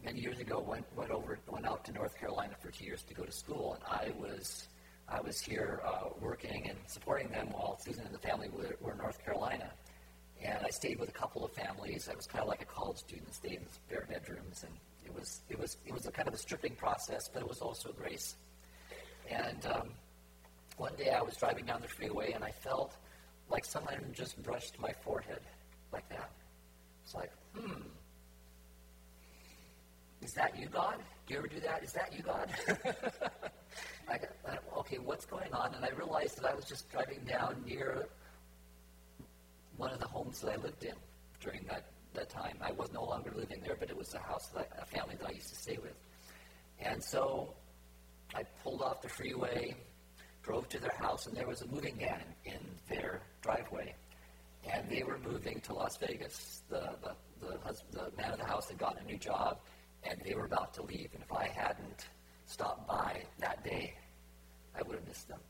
[0.04, 3.14] many years ago went went over went out to North Carolina for two years to
[3.14, 4.68] go to school, and I was
[5.08, 8.92] I was here uh, working and supporting them while Susan and the family were, were
[8.92, 9.70] in North Carolina.
[10.42, 12.08] And I stayed with a couple of families.
[12.10, 14.72] I was kind of like a college student, stayed in spare bedrooms, and
[15.04, 17.60] it was it was it was a kind of a stripping process, but it was
[17.60, 18.36] also grace.
[19.30, 19.90] And um,
[20.76, 22.96] one day I was driving down the freeway, and I felt
[23.48, 25.40] like someone just brushed my forehead
[25.92, 26.30] like that.
[27.06, 27.82] It's like, hmm,
[30.22, 30.96] is that you, God?
[31.28, 31.84] Do you ever do that?
[31.84, 32.50] Is that you, God?
[34.10, 35.72] I got, I, okay, what's going on?
[35.74, 38.08] And I realized that I was just driving down near
[39.76, 40.94] one of the homes that I lived in
[41.40, 41.84] during that,
[42.14, 42.58] that time.
[42.60, 45.14] I was no longer living there, but it was a house, that I, a family
[45.20, 45.94] that I used to stay with.
[46.80, 47.54] And so
[48.34, 49.76] I pulled off the freeway,
[50.42, 53.94] drove to their house, and there was a moving van in their driveway.
[54.72, 56.62] And they were moving to Las Vegas.
[56.68, 59.60] The, the, the, husband, the man of the house had gotten a new job,
[60.02, 61.10] and they were about to leave.
[61.14, 62.06] And if I hadn't
[62.46, 63.94] stopped by that day,
[64.74, 65.40] I would have missed them.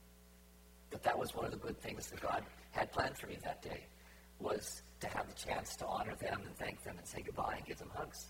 [0.91, 3.63] But that was one of the good things that God had planned for me that
[3.63, 3.87] day,
[4.39, 7.67] was to have the chance to honor them and thank them and say goodbye and
[7.67, 8.27] give them hugs.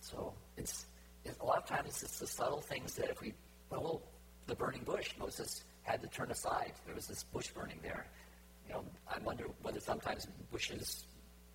[0.00, 0.86] So it's,
[1.24, 3.34] it's a lot of times it's the subtle things that if we,
[3.70, 4.02] well,
[4.46, 6.72] the burning bush, Moses had to turn aside.
[6.86, 8.06] There was this bush burning there.
[8.66, 11.06] You know, I wonder whether sometimes bushes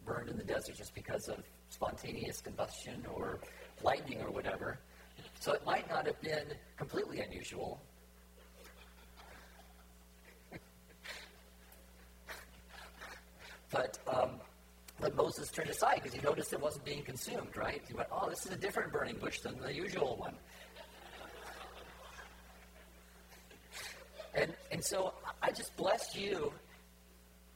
[0.05, 3.39] burned in the desert just because of spontaneous combustion or
[3.83, 4.79] lightning or whatever.
[5.39, 6.45] So it might not have been
[6.77, 7.81] completely unusual.
[13.71, 14.31] but um,
[14.99, 17.81] but Moses turned aside because he noticed it wasn't being consumed, right?
[17.87, 20.35] He went, oh, this is a different burning bush than the usual one.
[24.35, 26.53] And, and so I just bless you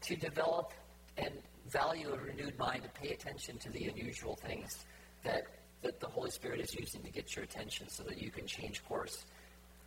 [0.05, 0.71] to develop
[1.17, 1.33] and
[1.67, 4.85] value a renewed mind to pay attention to the unusual things
[5.23, 5.45] that
[5.81, 8.83] that the Holy Spirit is using to get your attention so that you can change
[8.85, 9.25] course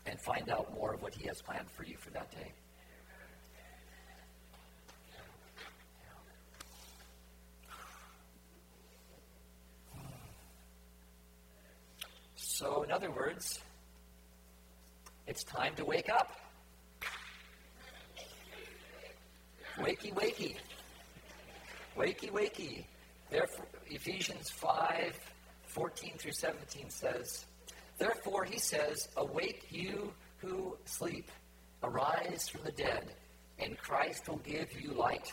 [0.06, 2.52] and find out more of what He has planned for you for that day.
[12.36, 13.60] So, in other words,
[15.26, 16.32] it's time to wake up.
[19.78, 20.56] Wakey, wakey.
[21.96, 22.84] Wakey, wakey.
[23.30, 25.18] Therefore, Ephesians 5
[25.68, 27.44] 14 through 17 says,
[27.98, 31.30] Therefore, he says, Awake you who sleep,
[31.82, 33.12] arise from the dead,
[33.58, 35.32] and Christ will give you light.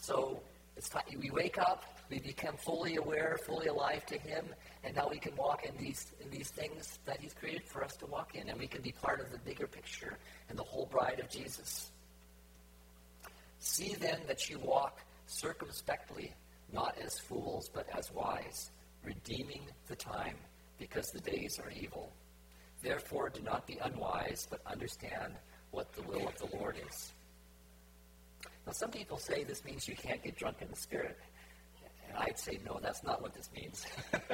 [0.00, 0.40] So
[0.76, 4.46] it's time we wake up, we become fully aware, fully alive to Him,
[4.82, 7.96] and now we can walk in these in these things that He's created for us
[7.96, 10.16] to walk in, and we can be part of the bigger picture
[10.48, 11.90] and the whole bride of Jesus.
[13.58, 16.32] See then that you walk circumspectly
[16.72, 18.70] not as fools, but as wise,
[19.04, 20.36] redeeming the time,
[20.78, 22.12] because the days are evil.
[22.82, 25.34] Therefore, do not be unwise, but understand
[25.70, 27.12] what the will of the Lord is.
[28.66, 31.18] Now, some people say this means you can't get drunk in the Spirit.
[32.08, 33.86] And I'd say, no, that's not what this means.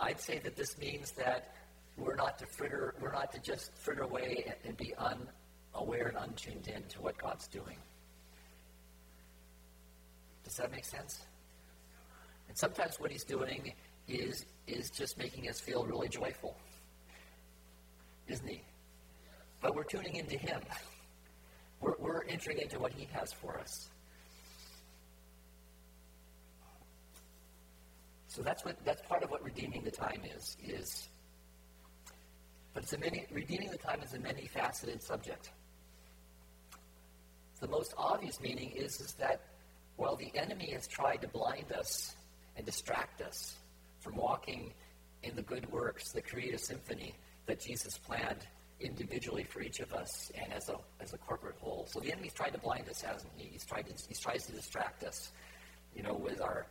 [0.00, 1.54] I'd say that this means that
[1.96, 4.94] we're not to fritter, we're not to just fritter away and, and be
[5.74, 7.76] unaware and untuned in to what God's doing.
[10.44, 11.24] Does that make sense?
[12.48, 13.72] And sometimes what he's doing
[14.08, 16.56] is is just making us feel really joyful.
[18.28, 18.62] Isn't he?
[19.60, 20.60] But we're tuning into him.
[21.80, 23.88] We're, we're entering into what he has for us.
[28.28, 31.08] So that's what that's part of what redeeming the time is is
[32.74, 35.50] but it's a many redeeming the time is a many faceted subject.
[37.62, 39.40] The most obvious meaning is, is that
[39.94, 42.16] while the enemy has tried to blind us
[42.56, 43.54] and distract us
[44.00, 44.72] from walking
[45.22, 47.14] in the good works that create a symphony
[47.46, 48.48] that Jesus planned
[48.80, 51.86] individually for each of us and as a, as a corporate whole.
[51.88, 53.50] So the enemy's tried to blind us, hasn't he?
[53.52, 55.30] He's tried to, tries to distract us,
[55.94, 56.66] you know, with our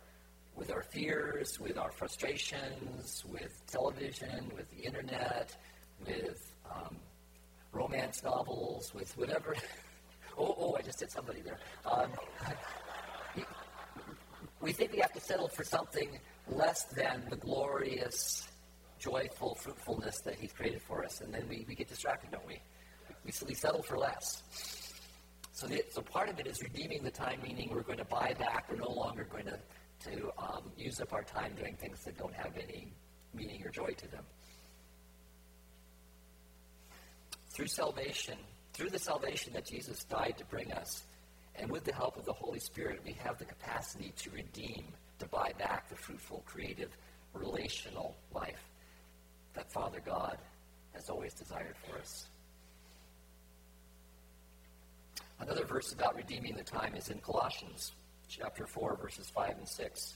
[0.54, 5.56] with our fears, with our frustrations, with television, with the internet,
[6.06, 6.98] with um,
[7.72, 9.56] romance novels, with whatever.
[10.38, 11.58] oh, oh, I just hit somebody there.
[11.84, 12.10] Um,
[14.60, 16.18] we think we have to settle for something
[16.48, 18.48] less than the glorious,
[18.98, 22.60] joyful fruitfulness that He's created for us, and then we, we get distracted, don't we?
[23.24, 24.42] We, we settle for less.
[25.52, 28.34] So, the, so part of it is redeeming the time, meaning we're going to buy
[28.38, 28.70] back.
[28.70, 29.58] We're no longer going to
[30.04, 32.92] to um, use up our time doing things that don't have any
[33.34, 34.24] meaning or joy to them.
[37.50, 38.38] Through salvation,
[38.72, 41.04] through the salvation that Jesus died to bring us,
[41.56, 44.84] and with the help of the Holy Spirit, we have the capacity to redeem,
[45.18, 46.90] to buy back the fruitful, creative,
[47.34, 48.62] relational life
[49.54, 50.38] that Father God
[50.92, 52.26] has always desired for us.
[55.40, 57.92] Another verse about redeeming the time is in Colossians
[58.28, 60.14] chapter 4, verses 5 and 6.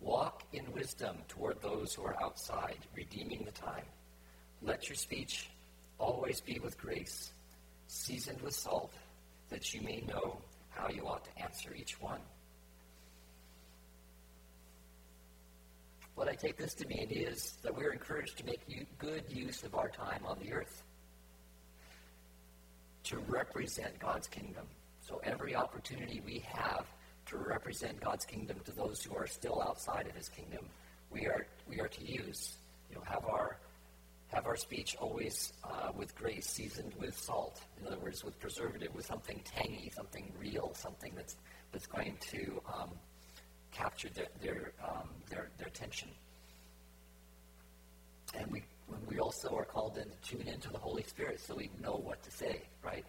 [0.00, 3.84] Walk in wisdom toward those who are outside, redeeming the time.
[4.60, 5.48] Let your speech
[5.98, 7.32] always be with grace,
[7.86, 8.94] seasoned with salt,
[9.50, 10.38] that you may know
[10.70, 12.20] how you ought to answer each one.
[16.14, 18.60] What I take this to mean is that we're encouraged to make
[18.98, 20.84] good use of our time on the earth
[23.04, 24.66] to represent God's kingdom.
[25.00, 26.86] So every opportunity we have
[27.26, 30.66] to represent God's kingdom to those who are still outside of His kingdom,
[31.10, 32.56] we are we are to use.
[32.88, 33.58] You know, have our
[34.34, 37.60] have our speech always uh, with grace, seasoned with salt.
[37.80, 41.36] In other words, with preservative, with something tangy, something real, something that's
[41.72, 42.90] that's going to um,
[43.72, 46.08] capture their their, um, their their attention.
[48.36, 48.62] And we
[49.08, 52.22] we also are called in to tune into the Holy Spirit, so we know what
[52.24, 52.62] to say.
[52.84, 53.04] Right?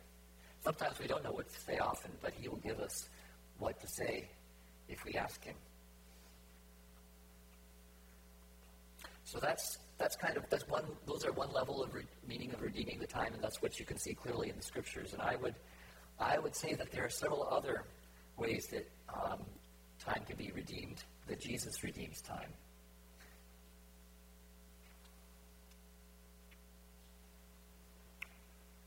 [0.63, 3.09] Sometimes we don't know what to say often, but He will give us
[3.57, 4.29] what to say
[4.87, 5.55] if we ask Him.
[9.23, 10.83] So that's that's kind of that's one.
[11.05, 13.85] Those are one level of re- meaning of redeeming the time, and that's what you
[13.85, 15.13] can see clearly in the scriptures.
[15.13, 15.55] And I would
[16.19, 17.85] I would say that there are several other
[18.37, 19.39] ways that um,
[19.99, 21.03] time can be redeemed.
[21.27, 22.49] That Jesus redeems time.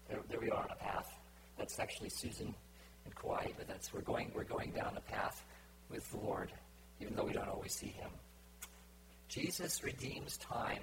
[0.09, 1.13] There, there we are on a path.
[1.59, 2.55] That's actually Susan
[3.05, 5.45] and Kauai, but that's we're going we're going down a path
[5.91, 6.53] with the Lord,
[7.01, 8.11] even though we don't always see Him.
[9.29, 10.83] Jesus redeems time.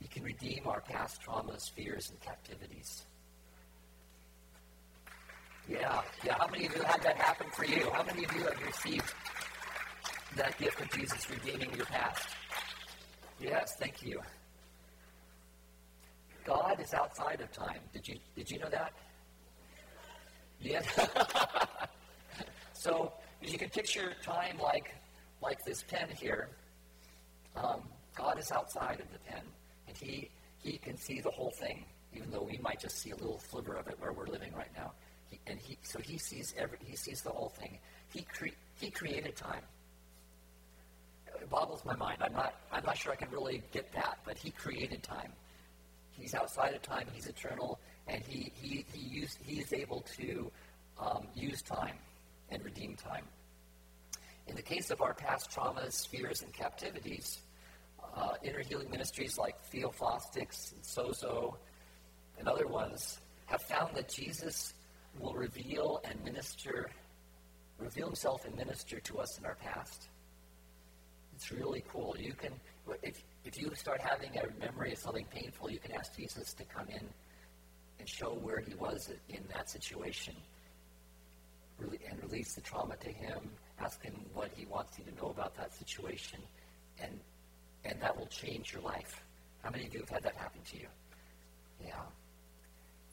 [0.00, 3.04] He can redeem our past traumas, fears, and captivities.
[5.68, 6.34] Yeah, yeah.
[6.38, 7.88] How many of you had that happen for you?
[7.92, 9.14] How many of you have received
[10.36, 12.28] that gift of Jesus redeeming your past?
[13.38, 14.20] Yes, thank you.
[16.44, 17.80] God is outside of time.
[17.92, 18.92] Did you did you know that?
[20.60, 20.82] Yeah.
[22.72, 24.94] so you can picture time like
[25.42, 26.48] like this pen here.
[27.56, 27.82] Um,
[28.16, 29.42] God is outside of the pen,
[29.90, 30.30] and He
[30.62, 31.84] He can see the whole thing,
[32.14, 34.70] even though we might just see a little sliver of it where we're living right
[34.76, 34.92] now.
[35.30, 37.78] He, and He so He sees every He sees the whole thing.
[38.12, 39.62] He cre- He created time.
[41.26, 42.18] It boggles my mind.
[42.20, 45.32] I'm not I'm not sure I can really get that, but He created time.
[46.12, 47.06] He's outside of time.
[47.12, 50.50] He's eternal, and he he he used he is able to
[50.98, 51.96] um, use time
[52.50, 53.24] and redeem time.
[54.46, 57.38] In the case of our past traumas, fears, and captivities,
[58.16, 61.56] uh, inner healing ministries like Theophostics and Sozo
[62.38, 64.74] and other ones have found that Jesus
[65.18, 66.90] will reveal and minister,
[67.78, 70.08] reveal himself and minister to us in our past.
[71.34, 72.16] It's really cool.
[72.18, 72.52] You can,
[73.02, 76.64] if, if you start having a memory of something painful, you can ask Jesus to
[76.64, 77.08] come in
[77.98, 80.34] and show where he was in that situation
[81.80, 83.50] and release the trauma to him
[83.82, 86.38] Ask him what he wants you to know about that situation,
[87.02, 87.18] and
[87.84, 89.22] and that will change your life.
[89.62, 90.86] How many of you have had that happen to you?
[91.84, 91.92] Yeah.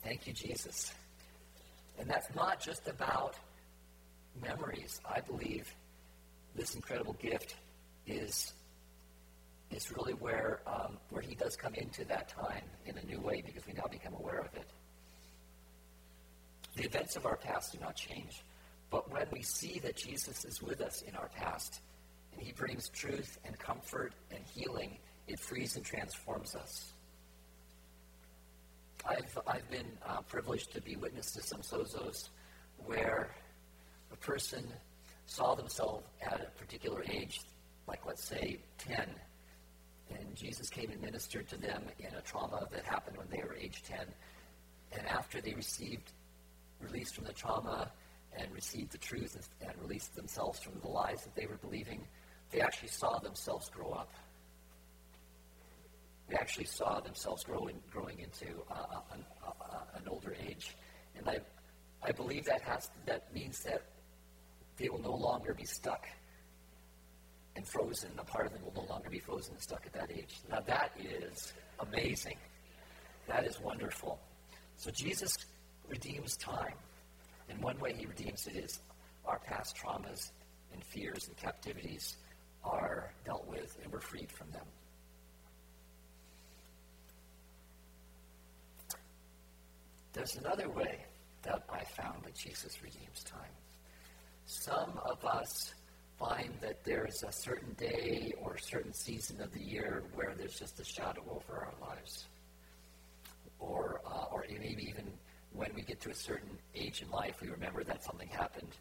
[0.04, 0.94] Thank you, Jesus.
[2.00, 3.36] And that's not just about
[4.42, 5.00] memories.
[5.10, 5.74] I believe
[6.56, 7.56] this incredible gift
[8.06, 8.54] is
[9.70, 13.44] is really where um, where he does come into that time in a new way
[13.46, 14.70] because we now become aware of it.
[16.76, 18.44] The events of our past do not change.
[18.90, 21.82] But when we see that Jesus is with us in our past,
[22.38, 26.94] and he brings truth and comfort and healing, it frees and transforms us.
[29.08, 32.30] I've, I've been uh, privileged to be witness to some sozos
[32.86, 33.32] where
[34.12, 34.66] a person
[35.26, 37.42] saw themselves at a particular age,
[37.88, 39.10] like let's say 10,
[40.12, 43.56] and Jesus came and ministered to them in a trauma that happened when they were
[43.56, 44.00] age 10.
[44.94, 46.12] And after they received
[46.82, 47.92] release from the trauma,
[48.40, 52.06] and received the truth and, and released themselves from the lies that they were believing,
[52.52, 54.10] they actually saw themselves grow up.
[56.30, 60.76] They actually saw themselves growing, growing into uh, an, uh, an older age.
[61.18, 61.40] And I,
[62.04, 63.82] I believe that, has, that means that
[64.78, 66.06] they will no longer be stuck
[67.56, 68.12] and frozen.
[68.18, 70.36] A part of them will no longer be frozen and stuck at that age.
[70.50, 72.38] Now, that is amazing.
[73.28, 74.20] That is wonderful.
[74.76, 75.36] So, Jesus
[75.88, 76.76] redeems time.
[77.50, 78.80] And one way he redeems it is
[79.26, 80.32] our past traumas
[80.74, 82.18] and fears and captivities
[82.68, 84.66] are dealt with and we're freed from them.
[90.14, 91.06] There's another way
[91.44, 93.54] that I found that Jesus redeems time.
[94.46, 95.74] Some of us
[96.18, 100.58] find that there's a certain day or a certain season of the year where there's
[100.58, 102.26] just a shadow over our lives.
[103.60, 105.06] Or, uh, or maybe even
[105.54, 108.76] when we get to a certain age in life, we remember that something happened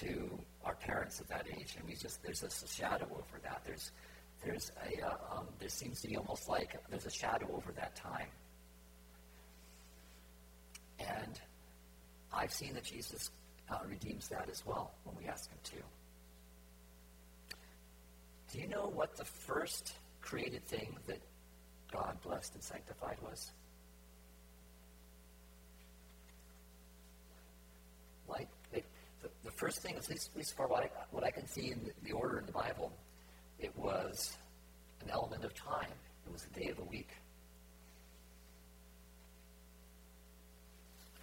[0.00, 3.62] to our parents at that age, and we just there's a, a shadow over that.
[3.64, 3.92] There's
[4.44, 7.96] there's a uh, um, there seems to be almost like there's a shadow over that
[7.96, 8.28] time.
[10.98, 11.40] And
[12.32, 13.30] I've seen that Jesus
[13.70, 15.76] uh, redeems that as well when we ask Him to.
[18.52, 21.20] Do you know what the first created thing that
[21.92, 23.50] God blessed and sanctified was?
[28.28, 28.48] Light.
[28.72, 28.84] It,
[29.46, 31.80] the, first thing, at least, at least for what I, what I can see in
[31.84, 32.92] the, the order in the Bible,
[33.58, 34.36] it was
[35.02, 35.88] an element of time.
[36.26, 37.08] It was a day of the week.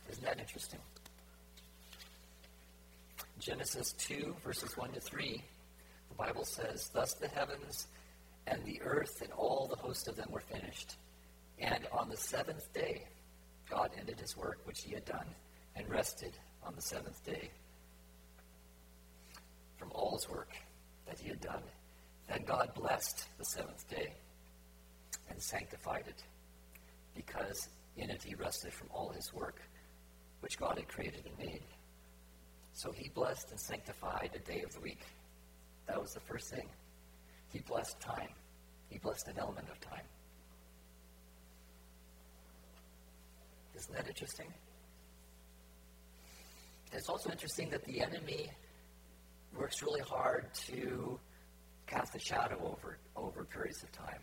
[0.09, 0.79] Isn't that interesting?
[3.39, 5.41] Genesis 2, verses 1 to 3,
[6.09, 7.87] the Bible says, Thus the heavens
[8.47, 10.95] and the earth and all the host of them were finished.
[11.59, 13.03] And on the seventh day,
[13.69, 15.27] God ended his work which he had done
[15.75, 17.49] and rested on the seventh day
[19.83, 20.51] from all his work
[21.05, 21.61] that he had done.
[22.29, 24.13] Then God blessed the seventh day
[25.29, 26.23] and sanctified it,
[27.13, 27.67] because
[27.97, 29.61] in it he rested from all his work
[30.39, 31.63] which God had created and made.
[32.71, 35.01] So he blessed and sanctified a day of the week.
[35.87, 36.69] That was the first thing.
[37.51, 38.29] He blessed time.
[38.89, 40.05] He blessed an element of time.
[43.75, 44.47] Isn't that interesting?
[46.93, 48.49] It's also interesting that the enemy
[49.57, 51.19] works really hard to
[51.87, 54.21] cast a shadow over over periods of time.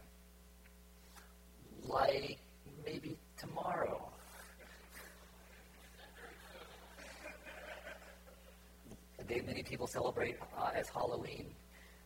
[1.82, 2.38] Like
[2.84, 4.10] maybe tomorrow
[9.20, 11.54] A day many people celebrate uh, as Halloween.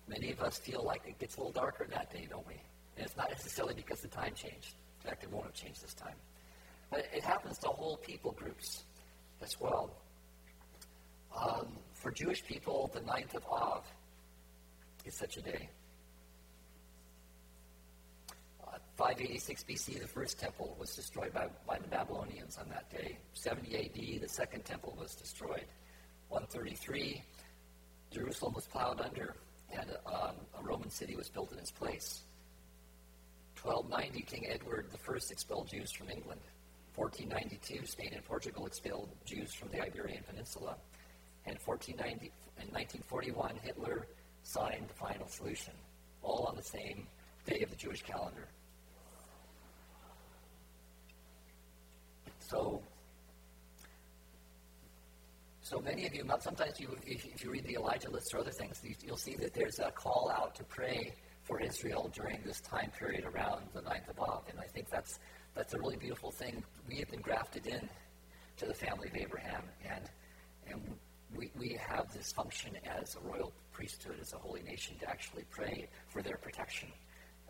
[0.09, 2.55] Many of us feel like it gets a little darker that day, don't we?
[2.97, 4.75] And it's not necessarily because the time changed.
[5.03, 6.17] In fact, it won't have changed this time.
[6.91, 8.85] But it happens to whole people groups
[9.41, 9.95] as well.
[11.37, 11.69] Um,
[12.05, 13.83] for Jewish people, the ninth of Av
[15.07, 15.71] is such a day.
[18.63, 23.17] Uh, 586 BC, the first temple was destroyed by, by the Babylonians on that day.
[23.33, 25.65] 70 AD, the second temple was destroyed.
[26.29, 27.23] 133,
[28.13, 29.35] Jerusalem was plowed under
[29.73, 32.21] and um, a Roman city was built in its place.
[33.63, 36.43] 1290, King Edward I expelled Jews from England.
[36.97, 40.77] 1492, Spain and Portugal expelled Jews from the Iberian Peninsula.
[41.47, 44.07] And 1490, in 1941, Hitler
[44.43, 45.75] signed the final solution,
[46.23, 47.07] all on the same
[47.47, 48.49] day of the Jewish calendar.
[52.39, 52.83] So
[55.65, 58.83] so many of you, sometimes you, if you read the Elijah list or other things,
[59.03, 63.25] you'll see that there's a call out to pray for Israel during this time period
[63.25, 65.19] around the ninth of Av, and I think that's
[65.55, 66.63] that's a really beautiful thing.
[66.87, 67.89] We have been grafted in
[68.59, 70.11] to the family of Abraham, and
[70.67, 70.83] and
[71.37, 75.45] we, we have this function as a royal priesthood, as a holy nation, to actually
[75.51, 76.89] pray for their protection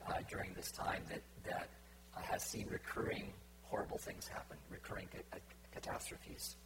[0.09, 1.69] uh, during this time that that
[2.17, 3.33] uh, has seen recurring
[3.63, 5.39] horrible things happen, recurring ca-
[5.73, 6.57] catastrophes.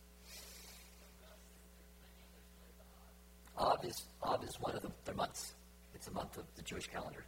[3.57, 5.55] Av is, Av is one of the, the months.
[5.95, 7.25] It's a month of the Jewish calendar.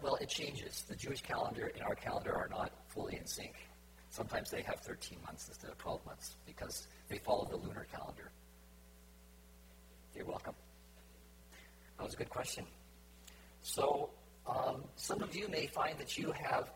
[0.00, 0.84] Well, it changes.
[0.88, 3.54] The Jewish calendar and our calendar are not fully in sync.
[4.18, 8.32] Sometimes they have 13 months instead of 12 months because they follow the lunar calendar.
[10.12, 10.56] You're welcome.
[11.96, 12.64] That was a good question.
[13.62, 14.10] So,
[14.44, 16.72] um, some of you may find that you have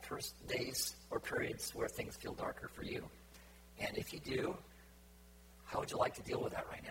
[0.47, 3.03] days or periods where things feel darker for you.
[3.81, 4.57] And if you do,
[5.65, 6.85] how would you like to deal with that right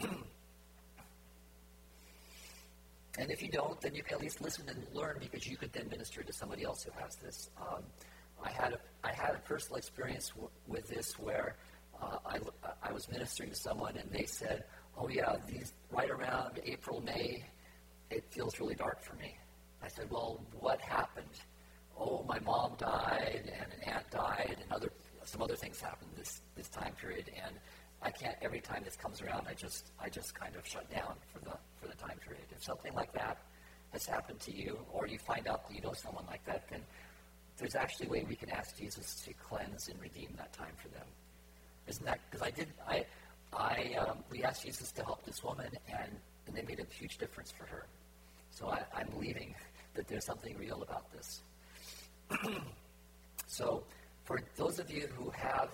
[0.00, 0.08] now?
[3.18, 5.72] and if you don't, then you can at least listen and learn because you could
[5.72, 7.50] then minister to somebody else who has this.
[7.60, 7.82] Um,
[8.42, 11.56] I had a, I had a personal experience w- with this where
[12.00, 12.38] uh, I,
[12.82, 14.64] I was ministering to someone and they said,
[14.96, 17.44] oh yeah, these right around April, May,
[18.10, 19.36] it feels really dark for me.
[19.82, 21.26] I said, well, what happened?
[21.98, 24.90] Oh, my mom died and an aunt died and other
[25.24, 27.54] some other things happened this this time period and
[28.02, 31.14] I can't every time this comes around I just I just kind of shut down
[31.32, 32.44] for the for the time period.
[32.50, 33.38] If something like that
[33.92, 36.80] has happened to you or you find out that you know someone like that, then
[37.58, 40.88] there's actually a way we can ask Jesus to cleanse and redeem that time for
[40.88, 41.06] them.
[41.86, 43.04] Isn't that because I did I
[43.52, 46.12] I um, we asked Jesus to help this woman and
[46.46, 47.86] and they made a huge difference for her.
[48.50, 49.54] So I, I'm believing
[49.94, 51.42] that there's something real about this.
[53.46, 53.84] so
[54.24, 55.70] for those of you who have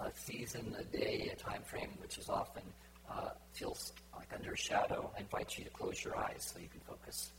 [0.00, 2.62] a, a season, a day, a time frame, which is often
[3.10, 6.68] uh, feels like under a shadow, I invite you to close your eyes so you
[6.68, 7.30] can focus.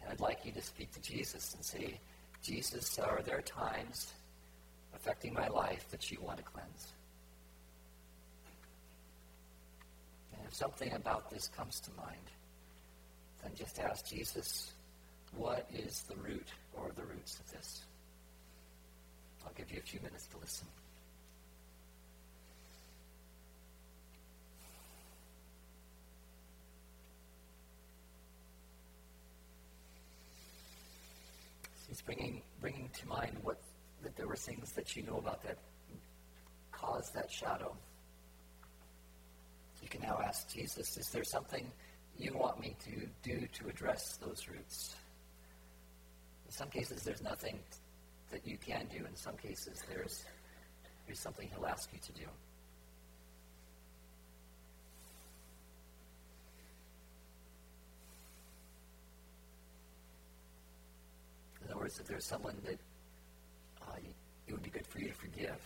[0.00, 1.98] And I'd like you to speak to Jesus and say,
[2.42, 4.12] Jesus, are there times
[4.94, 6.92] affecting my life that you want to cleanse?
[10.34, 12.30] And if something about this comes to mind,
[13.42, 14.72] then just ask Jesus,
[15.36, 17.82] what is the root or the roots of this?
[19.44, 20.66] I'll give you a few minutes to listen.
[31.88, 33.60] He's bringing, bringing to mind what
[34.02, 35.58] that there were things that you know about that
[36.72, 37.76] caused that shadow.
[39.82, 41.70] You can now ask Jesus, is there something
[42.18, 44.94] you want me to do to address those roots?
[46.46, 47.58] In some cases, there's nothing
[48.30, 49.04] that you can do.
[49.04, 50.24] In some cases, there's,
[51.06, 52.26] there's something he'll ask you to do.
[61.64, 62.78] In other words, if there's someone that
[63.82, 63.96] uh,
[64.46, 65.60] it would be good for you to forgive,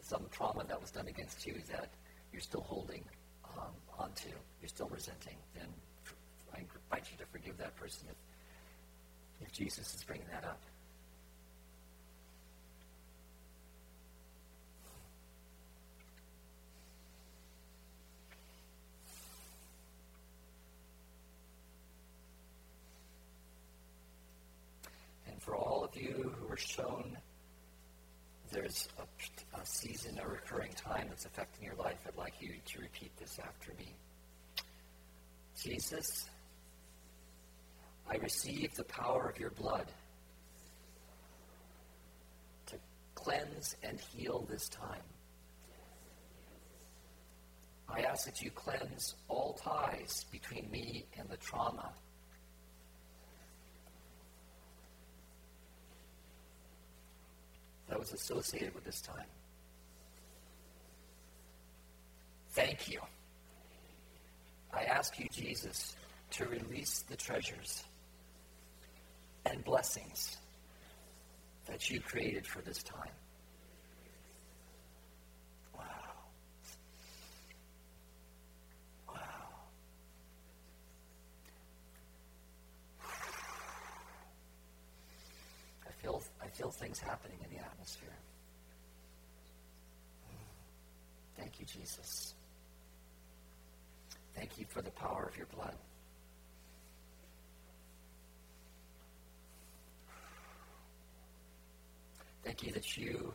[0.00, 1.88] some trauma that was done against you that
[2.32, 3.02] you're still holding
[3.56, 4.28] um, onto,
[4.60, 5.66] you're still resenting, then
[6.54, 10.60] I invite you to forgive that person if, if Jesus is bringing that up.
[25.44, 25.84] for all
[26.54, 27.16] are shown
[28.52, 32.80] there's a, a, season, a recurring time that's affecting your life, I'd like you to
[32.80, 33.96] repeat this after me.
[35.60, 36.30] Jesus,
[38.08, 39.86] I receive the power of your blood
[42.66, 42.76] to
[43.16, 45.02] cleanse and heal this time.
[47.88, 51.90] I ask that you cleanse all ties between me and the trauma
[57.94, 59.26] that was associated with this time.
[62.50, 62.98] Thank you.
[64.72, 65.94] I ask you, Jesus,
[66.32, 67.84] to release the treasures
[69.46, 70.38] and blessings
[71.66, 73.14] that you created for this time.
[75.78, 75.84] Wow.
[79.06, 79.14] Wow.
[86.42, 88.16] I feel things happening in the atmosphere.
[91.36, 92.32] Thank you, Jesus.
[94.34, 95.74] Thank you for the power of your blood.
[102.44, 103.34] Thank you that you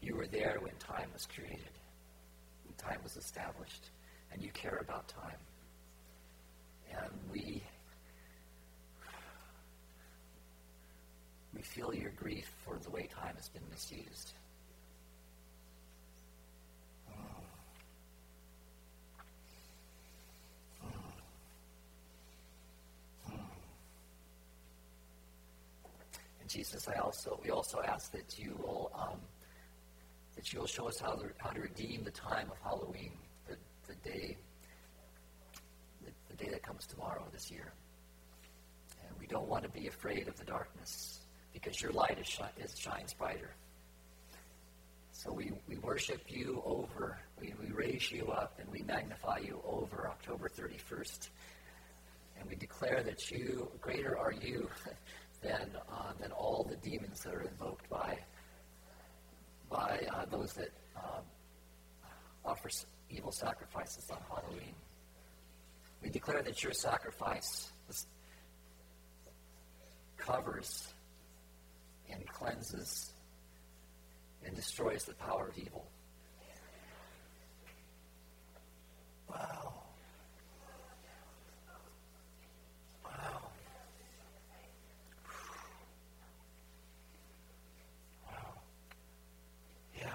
[0.00, 1.72] you were there when time was created,
[2.64, 3.90] when time was established,
[4.32, 5.40] and you care about time.
[6.92, 7.64] And we
[11.58, 14.32] we feel your grief for the way time has been misused.
[26.40, 29.18] And Jesus, I also we also ask that you will um,
[30.36, 33.10] that you will show us how to how to redeem the time of Halloween,
[33.48, 33.56] the,
[33.88, 34.36] the day
[36.04, 37.72] the, the day that comes tomorrow this year.
[39.04, 41.22] And we don't want to be afraid of the darkness
[41.52, 43.50] because your light is, is shines brighter.
[45.12, 49.60] So we, we worship you over, we, we raise you up, and we magnify you
[49.66, 51.30] over October 31st.
[52.38, 54.68] And we declare that you, greater are you
[55.42, 58.18] than, uh, than all the demons that are invoked by,
[59.68, 61.24] by uh, those that um,
[62.44, 62.70] offer
[63.10, 64.74] evil sacrifices on Halloween.
[66.02, 67.70] We declare that your sacrifice
[70.16, 70.92] covers
[72.12, 73.12] and cleanses
[74.44, 75.86] and destroys the power of evil.
[79.28, 79.74] Wow.
[83.04, 83.50] Wow.
[88.26, 88.52] Wow.
[89.98, 90.06] Yeah.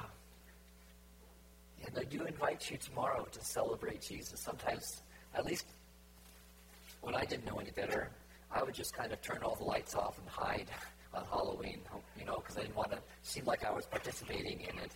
[1.86, 4.40] And I do invite you tomorrow to celebrate Jesus.
[4.40, 5.02] Sometimes,
[5.36, 5.66] at least
[7.02, 8.10] when I didn't know any better,
[8.52, 10.68] I would just kind of turn all the lights off and hide
[11.14, 11.80] on Halloween,
[12.18, 14.92] you know, because I didn't want to seem like I was participating in it.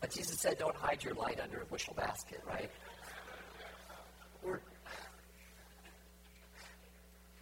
[0.00, 2.70] But Jesus said, don't hide your light under a bushel basket, right?
[4.42, 4.60] We're,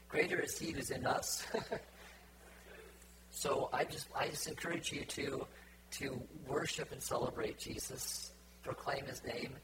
[0.09, 1.47] greater is he who's in us.
[3.31, 5.47] so I just I just encourage you to
[5.93, 8.33] to worship and celebrate Jesus,
[8.63, 9.55] proclaim his name,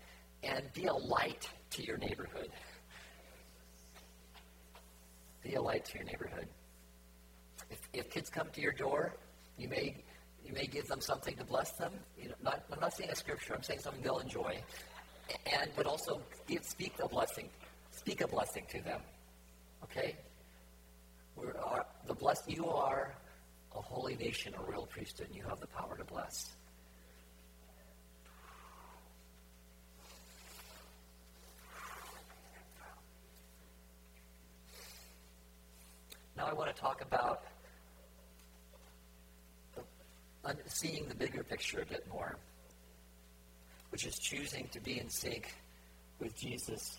[0.42, 2.50] and be a light to your neighborhood.
[5.42, 6.48] Be a light to your neighborhood.
[7.70, 9.14] If, if kids come to your door,
[9.58, 9.96] you may
[10.44, 11.92] you may give them something to bless them.
[12.20, 13.54] You know, not, I'm not saying a scripture.
[13.54, 14.58] I'm saying something they'll enjoy,
[15.60, 17.48] and but also give, speak a blessing.
[17.90, 19.00] Speak a blessing to them.
[19.82, 20.16] Okay.
[21.34, 21.52] We're,
[22.06, 23.14] the blessed you are
[23.74, 26.54] a holy nation, a royal priesthood, and you have the power to bless.
[36.36, 37.44] Now I want to talk about
[40.66, 42.36] seeing the bigger picture a bit more,
[43.90, 45.54] which is choosing to be in sync
[46.20, 46.98] with Jesus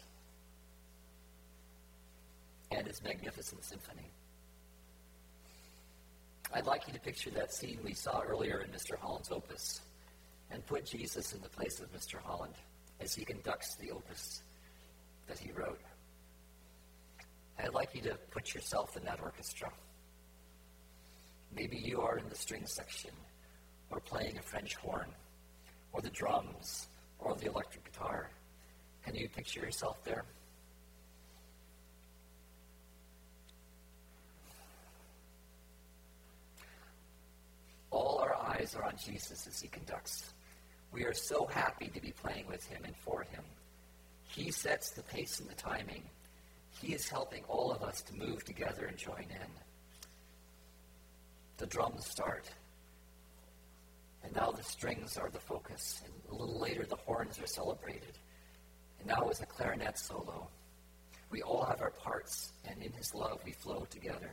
[2.71, 4.09] and his magnificent symphony.
[6.53, 8.97] I'd like you to picture that scene we saw earlier in Mr.
[8.97, 9.81] Holland's opus
[10.51, 12.19] and put Jesus in the place of Mr.
[12.23, 12.53] Holland
[13.01, 14.41] as he conducts the opus
[15.27, 15.81] that he wrote.
[17.59, 19.69] I'd like you to put yourself in that orchestra.
[21.55, 23.11] Maybe you are in the string section
[23.91, 25.09] or playing a French horn
[25.93, 26.87] or the drums
[27.19, 28.29] or the electric guitar.
[29.03, 30.25] Can you picture yourself there?
[37.89, 40.33] All our eyes are on Jesus as he conducts.
[40.91, 43.43] We are so happy to be playing with him and for him.
[44.29, 46.03] He sets the pace and the timing.
[46.81, 49.51] He is helping all of us to move together and join in.
[51.57, 52.49] The drums start.
[54.27, 56.01] And now the strings are the focus.
[56.03, 58.17] And a little later, the horns are celebrated.
[58.99, 60.49] And now is a clarinet solo.
[61.29, 64.31] We all have our parts, and in His love we flow together.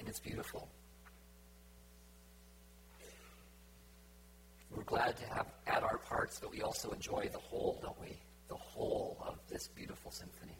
[0.00, 0.68] And it's beautiful.
[4.74, 8.18] We're glad to have add our parts, but we also enjoy the whole, don't we?
[8.48, 10.56] The whole of this beautiful symphony.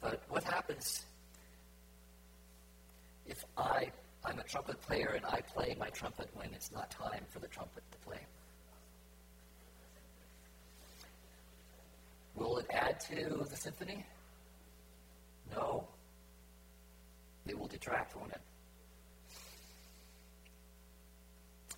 [0.00, 1.04] But what happens
[3.26, 3.90] if I,
[4.24, 7.48] I'm a trumpet player and I play my trumpet when it's not time for the
[7.48, 8.20] trumpet to play?
[12.34, 14.04] Will it add to the symphony?
[15.54, 15.86] No.
[17.46, 18.40] It will detract, won't it?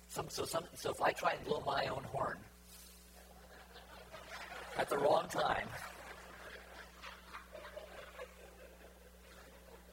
[0.07, 2.37] Some, so, some, so if I try and blow my own horn
[4.77, 5.67] at the wrong time,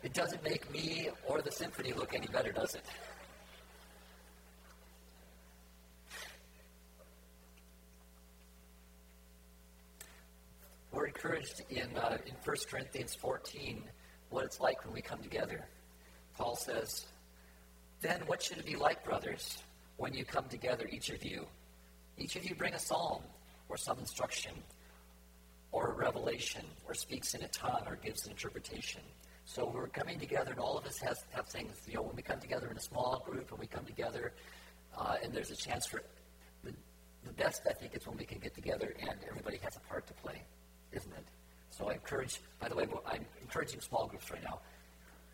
[0.02, 2.84] it doesn't make me or the symphony look any better, does it?
[10.90, 13.82] We're encouraged in, uh, in 1 Corinthians 14
[14.30, 15.66] what it's like when we come together.
[16.36, 17.06] Paul says,
[18.00, 19.62] Then what should it be like, brothers,
[19.96, 21.46] when you come together, each of you?
[22.18, 23.22] Each of you bring a psalm
[23.68, 24.52] or some instruction
[25.70, 29.00] or a revelation or speaks in a tongue or gives an interpretation.
[29.44, 31.76] So we're coming together, and all of us has, have things.
[31.86, 34.32] You know, when we come together in a small group, and we come together,
[34.96, 36.02] uh, and there's a chance for
[36.64, 36.72] the,
[37.24, 37.62] the best.
[37.68, 40.42] I think is when we can get together and everybody has a part to play,
[40.92, 41.24] isn't it?
[41.70, 42.40] So I encourage.
[42.60, 44.60] By the way, I'm encouraging small groups right now.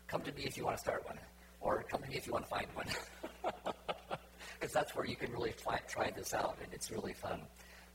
[0.07, 1.19] Come to me if you want to start one,
[1.61, 2.87] or come to me if you want to find one,
[4.59, 7.41] because that's where you can really try, try this out, and it's really fun.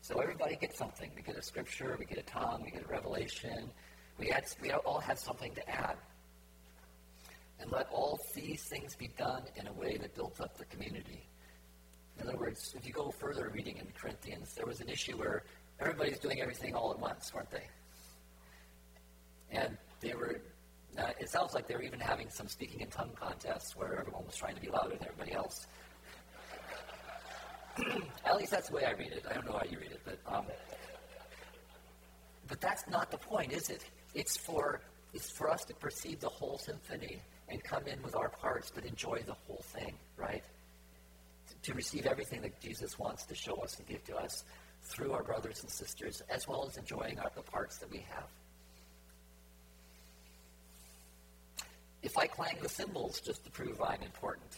[0.01, 1.11] So everybody gets something.
[1.17, 3.71] We get a scripture, we get a tongue, we get a revelation.
[4.19, 5.97] We, had, we all have something to add.
[7.61, 11.27] And let all these things be done in a way that builds up the community.
[12.21, 15.45] In other words, if you go further reading in Corinthians, there was an issue where
[15.81, 17.67] everybody's doing everything all at once, weren't they?
[19.51, 20.41] And they were,
[21.19, 24.37] it sounds like they were even having some speaking in tongue contests where everyone was
[24.37, 25.67] trying to be louder than everybody else.
[28.25, 29.25] At least that's the way I read it.
[29.29, 30.45] I don't know how you read it, but um,
[32.47, 33.85] but that's not the point, is it?
[34.15, 34.81] It's for,
[35.13, 38.85] it's for us to perceive the whole symphony and come in with our parts, but
[38.85, 40.43] enjoy the whole thing, right?
[41.63, 44.45] To, receive everything that Jesus wants to show us and give to us
[44.83, 48.29] through our brothers and sisters, as well as enjoying our, the parts that we have.
[52.03, 54.51] If I clang the cymbals just to prove I'm important,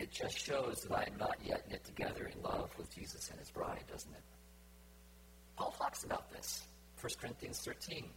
[0.00, 3.38] it just shows that I am not yet knit together in love with Jesus and
[3.38, 4.22] his bride, doesn't it?
[5.56, 6.64] Paul talks about this.
[7.00, 8.08] 1 Corinthians 13.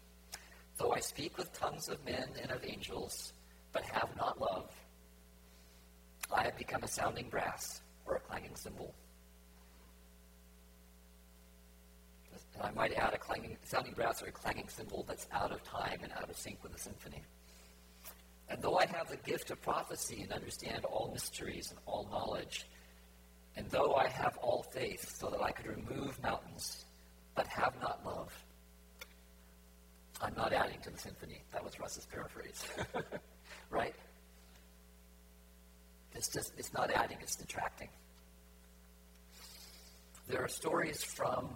[0.78, 3.34] Though I speak with tongues of men and of angels,
[3.72, 4.70] but have not love,
[6.34, 8.94] I have become a sounding brass or a clanging cymbal.
[12.56, 15.64] And I might add a clanging, sounding brass or a clanging cymbal that's out of
[15.64, 17.22] time and out of sync with the symphony.
[18.50, 22.66] And though I have the gift of prophecy and understand all mysteries and all knowledge,
[23.56, 26.86] and though I have all faith so that I could remove mountains,
[27.36, 28.32] but have not love,
[30.24, 31.44] I'm not adding to the symphony.
[31.52, 32.66] That was Russ's paraphrase.
[33.70, 33.94] right?
[36.16, 37.90] It's just, it's not adding, it's detracting.
[40.30, 41.50] There are stories from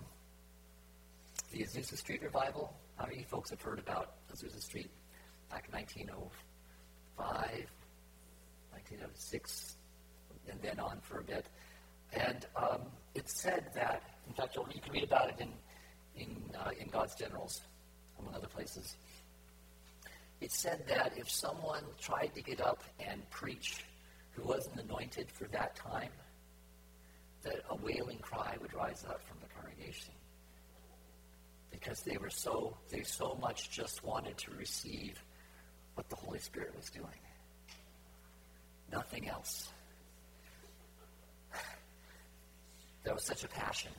[1.51, 2.73] the Azusa Street revival.
[2.97, 4.91] How many folks have heard about Azusa Street
[5.49, 7.71] back in 1905?
[8.71, 9.77] 1906,
[10.49, 11.45] and then on for a bit.
[12.11, 12.81] And um,
[13.15, 15.53] it said that, in fact, you can read about it in,
[16.21, 17.61] in, uh, in God's Generals,
[18.19, 18.95] among other places.
[20.39, 23.83] It said that if someone tried to get up and preach
[24.31, 26.11] who wasn't anointed for that time,
[27.43, 30.13] that a wailing cry would rise up from the congregation
[31.71, 35.23] because they were so they so much just wanted to receive
[35.95, 37.19] what the Holy Spirit was doing.
[38.91, 39.69] Nothing else.
[43.03, 43.91] There was such a passion.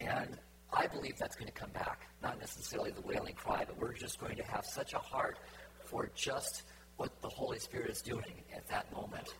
[0.00, 0.38] And
[0.72, 2.08] I believe that's going to come back.
[2.22, 5.38] Not necessarily the wailing cry, but we're just going to have such a heart
[5.84, 6.62] for just
[6.96, 9.34] what the Holy Spirit is doing at that moment.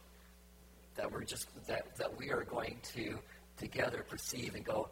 [0.94, 3.18] That we're just that, that we are going to
[3.58, 4.88] together perceive and go,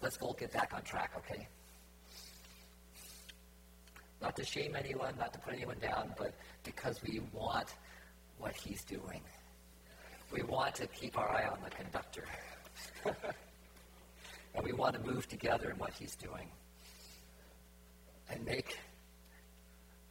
[0.00, 1.46] let's go get back on track, okay?
[4.20, 7.74] Not to shame anyone, not to put anyone down, but because we want
[8.38, 9.20] what he's doing.
[10.32, 12.24] We want to keep our eye on the conductor.
[14.54, 16.48] and we want to move together in what he's doing.
[18.30, 18.78] And make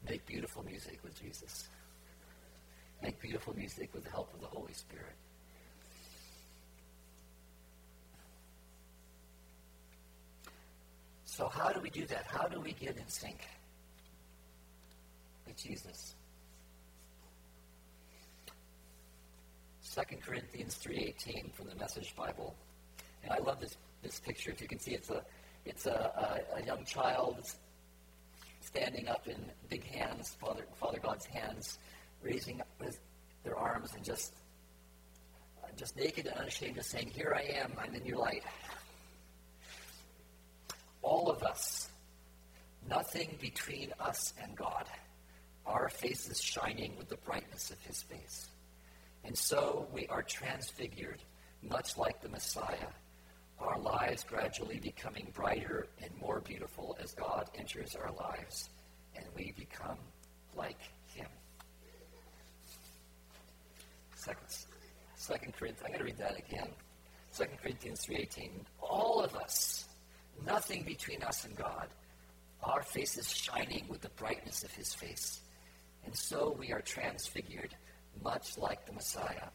[0.07, 1.67] make beautiful music with Jesus.
[3.01, 5.15] Make beautiful music with the help of the Holy Spirit.
[11.25, 12.25] So, how do we do that?
[12.27, 13.47] How do we get in sync
[15.47, 16.13] with Jesus?
[19.95, 22.55] 2 Corinthians 3.18 from the Message Bible.
[23.23, 24.51] And I love this, this picture.
[24.51, 25.23] If you can see, it's a,
[25.65, 27.51] it's a, a, a young child
[28.61, 29.37] standing up in
[29.69, 31.79] big hands, Father, Father God's hands,
[32.21, 32.99] raising his,
[33.43, 34.33] their arms and just,
[35.75, 38.43] just naked and unashamed, just saying, Here I am, I'm in your light.
[41.01, 41.89] All of us,
[42.87, 44.85] nothing between us and God,
[45.65, 48.47] our faces shining with the brightness of his face.
[49.23, 51.21] And so we are transfigured,
[51.61, 52.87] much like the Messiah,
[53.61, 58.69] our lives gradually becoming brighter and more beautiful as God enters our lives
[59.15, 59.97] and we become
[60.55, 60.79] like
[61.13, 61.27] him.
[64.15, 64.47] Second,
[65.15, 66.69] Second Corinthians, I'm going to read that again.
[67.31, 68.49] Second Corinthians 3.18.
[68.81, 69.85] All of us,
[70.45, 71.87] nothing between us and God,
[72.63, 75.41] our faces shining with the brightness of his face.
[76.05, 77.75] And so we are transfigured
[78.23, 79.47] much like the Messiah,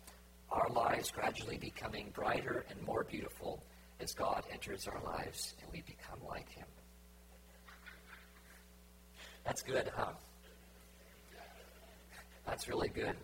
[0.51, 3.63] our lives gradually becoming brighter and more beautiful
[4.01, 6.67] as God enters our lives and we become like Him.
[9.45, 10.13] That's good, huh?
[12.47, 13.17] That's really good.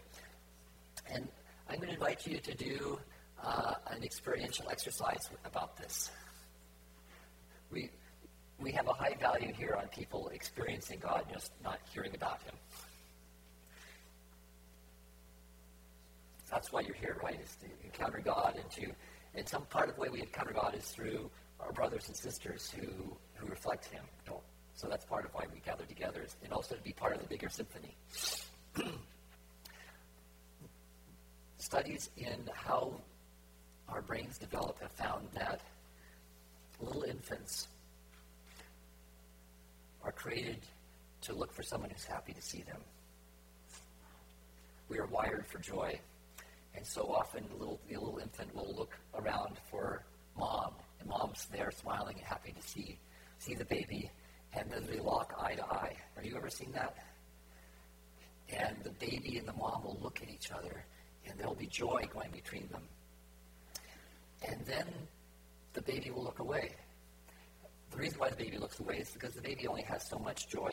[1.12, 1.28] And
[1.68, 2.98] I'm going to invite you to do
[3.42, 6.10] uh, an experiential exercise about this.
[7.70, 7.90] We,
[8.60, 12.54] we have a high value here on people experiencing God, just not hearing about Him.
[16.50, 17.40] That's why you're here, right?
[17.42, 18.92] Is to encounter God and to,
[19.34, 21.30] and some part of the way we encounter God is through
[21.60, 22.86] our brothers and sisters who,
[23.34, 24.02] who reflect Him.
[24.74, 27.28] So that's part of why we gather together, and also to be part of the
[27.28, 27.94] bigger symphony.
[31.58, 32.92] Studies in how
[33.88, 35.60] our brains develop have found that
[36.80, 37.68] little infants
[40.02, 40.58] are created
[41.20, 42.80] to look for someone who's happy to see them.
[44.88, 45.98] We are wired for joy.
[46.74, 50.04] And so often the little, the little infant will look around for
[50.36, 52.98] mom and mom's there smiling and happy to see
[53.42, 54.08] see the baby,
[54.54, 55.96] and then they lock eye to eye.
[56.14, 56.94] Have you ever seen that?
[58.50, 60.84] And the baby and the mom will look at each other,
[61.26, 62.82] and there'll be joy going between them.
[64.46, 64.86] And then
[65.72, 66.70] the baby will look away.
[67.90, 70.48] The reason why the baby looks away is because the baby only has so much
[70.48, 70.70] joy.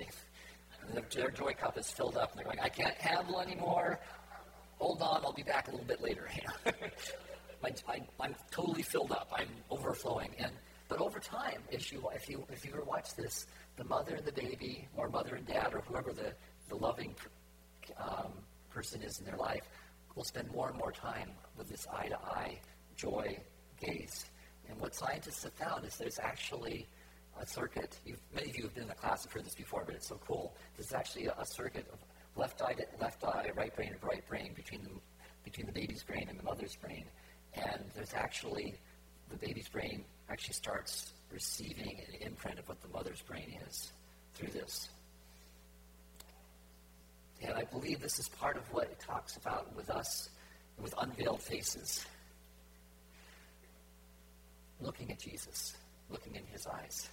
[0.82, 4.00] And their joy cup is filled up, and they're going, I can't handle anymore.
[4.80, 6.28] Hold on, I'll be back a little bit later.
[7.64, 9.32] my, I, am totally filled up.
[9.36, 10.32] I'm overflowing.
[10.40, 10.52] And
[10.88, 14.26] but over time, if you if you if you ever watch this, the mother and
[14.26, 16.34] the baby, or mother and dad, or whoever the
[16.70, 17.14] the loving
[17.98, 18.32] um,
[18.70, 19.68] person is in their life,
[20.16, 22.60] will spend more and more time with this eye to eye
[22.96, 23.38] joy
[23.82, 24.26] gaze.
[24.70, 26.88] And what scientists have found is there's actually
[27.42, 27.98] a circuit.
[28.06, 30.08] You've, many of you have been in a class and heard this before, but it's
[30.08, 30.56] so cool.
[30.76, 32.00] There's actually a, a circuit of
[32.40, 34.90] left eye to left eye, right brain to right brain between the
[35.44, 37.06] between the baby's brain and the mother's brain.
[37.54, 38.76] And there's actually
[39.30, 43.92] the baby's brain actually starts receiving an imprint of what the mother's brain is
[44.34, 44.90] through this.
[47.42, 50.30] And I believe this is part of what it talks about with us,
[50.82, 52.06] with unveiled faces.
[54.82, 55.76] Looking at Jesus,
[56.10, 57.10] looking in his eyes.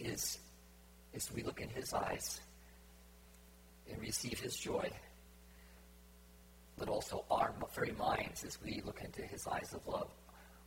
[0.00, 0.38] Is,
[1.12, 2.40] is we look in his eyes
[3.90, 4.88] and receive his joy,
[6.78, 10.08] but also our very minds as we look into his eyes of love,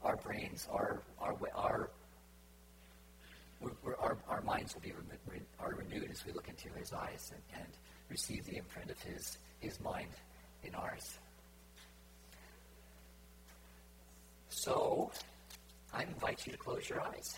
[0.03, 1.89] our brains, our, our, our
[3.99, 4.93] our, our minds will be
[5.27, 7.69] re- are renewed as we look into his eyes and, and
[8.09, 10.09] receive the imprint of his, his mind
[10.63, 11.17] in ours.
[14.49, 15.11] So,
[15.93, 17.35] I invite you to close your eyes.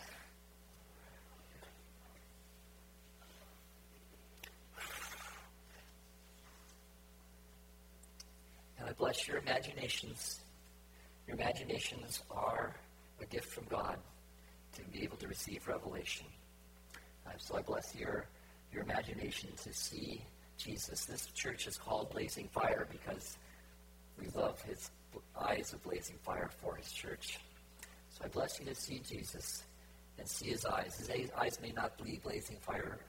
[8.87, 10.39] I bless your imaginations.
[11.27, 12.73] Your imaginations are
[13.21, 13.97] a gift from God
[14.75, 16.25] to be able to receive revelation.
[17.25, 18.25] Uh, so I bless your,
[18.71, 20.21] your imagination to see
[20.57, 21.05] Jesus.
[21.05, 23.37] This church is called Blazing Fire because
[24.19, 24.89] we love his
[25.37, 27.39] eyes of blazing fire for his church.
[28.09, 29.63] So I bless you to see Jesus
[30.17, 30.95] and see his eyes.
[30.97, 32.99] His eyes may not be blazing fire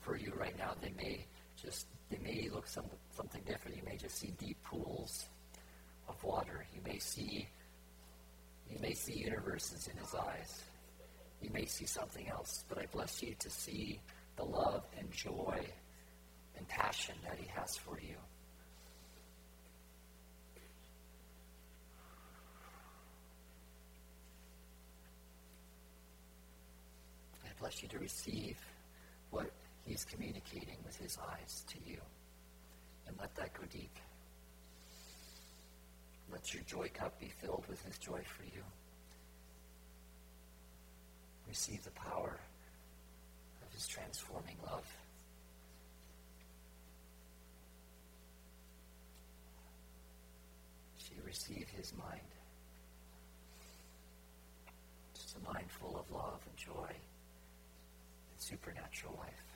[0.00, 0.74] for you right now.
[0.80, 1.24] They may
[1.60, 3.76] just they may look some, something different.
[3.76, 5.28] You may just see deep pools
[6.08, 6.66] of water.
[6.74, 7.48] You may see
[8.70, 10.62] you may see universes in his eyes.
[11.40, 14.00] You may see something else, but I bless you to see
[14.36, 15.58] the love and joy
[16.56, 18.16] and passion that He has for you.
[27.44, 28.56] I bless you to receive
[29.88, 31.98] He's communicating with His eyes to you.
[33.06, 33.96] And let that go deep.
[36.30, 38.62] Let your joy cup be filled with His joy for you.
[41.48, 42.38] Receive the power
[43.66, 44.84] of His transforming love.
[50.98, 52.20] She receive his mind.
[55.14, 59.47] Just a mind full of love and joy and supernatural life.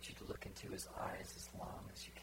[0.00, 2.22] Encourage you to look into his eyes as long as you can.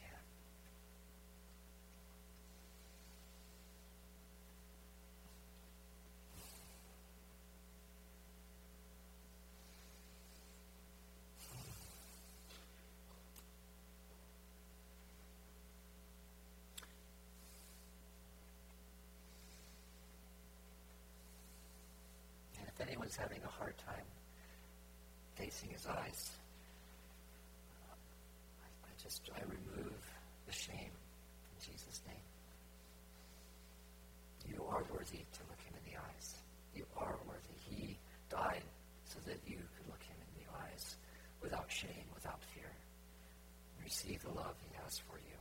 [22.59, 23.95] And if anyone's having a hard time
[25.35, 26.31] facing his eyes,
[29.07, 30.03] I remove
[30.45, 32.27] the shame in Jesus' name.
[34.45, 36.35] You are worthy to look him in the eyes.
[36.75, 37.55] You are worthy.
[37.69, 37.97] He
[38.29, 38.63] died
[39.05, 40.97] so that you could look him in the eyes
[41.41, 42.69] without shame, without fear.
[43.81, 45.37] Receive the love he has for you.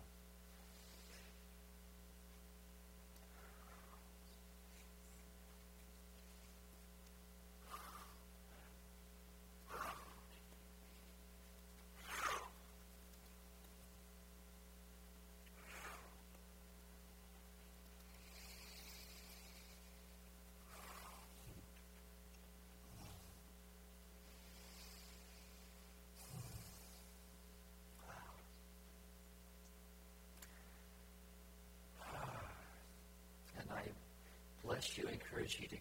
[34.86, 35.76] Bless you, encourage you to,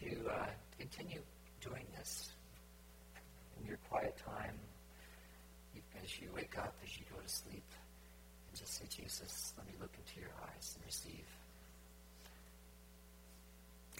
[0.00, 0.46] to uh,
[0.78, 1.20] continue
[1.60, 2.30] doing this
[3.60, 4.54] in your quiet time,
[6.02, 7.64] as you wake up, as you go to sleep,
[8.48, 11.26] and just say, Jesus, let me look into your eyes and receive.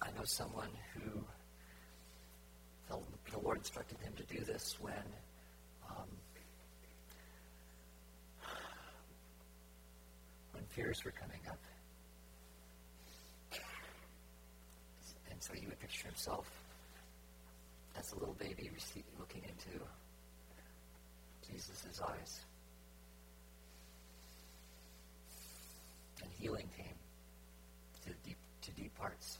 [0.02, 1.24] I know someone who
[2.88, 2.98] the,
[3.32, 4.94] the Lord instructed him to do this when
[5.90, 6.08] um,
[10.52, 11.58] when fears were coming up.
[15.38, 16.50] And so he would picture himself
[17.96, 18.68] as a little baby
[19.20, 19.78] looking into
[21.48, 22.40] Jesus' eyes.
[26.24, 26.96] And healing came
[28.04, 29.38] to deep, to deep parts.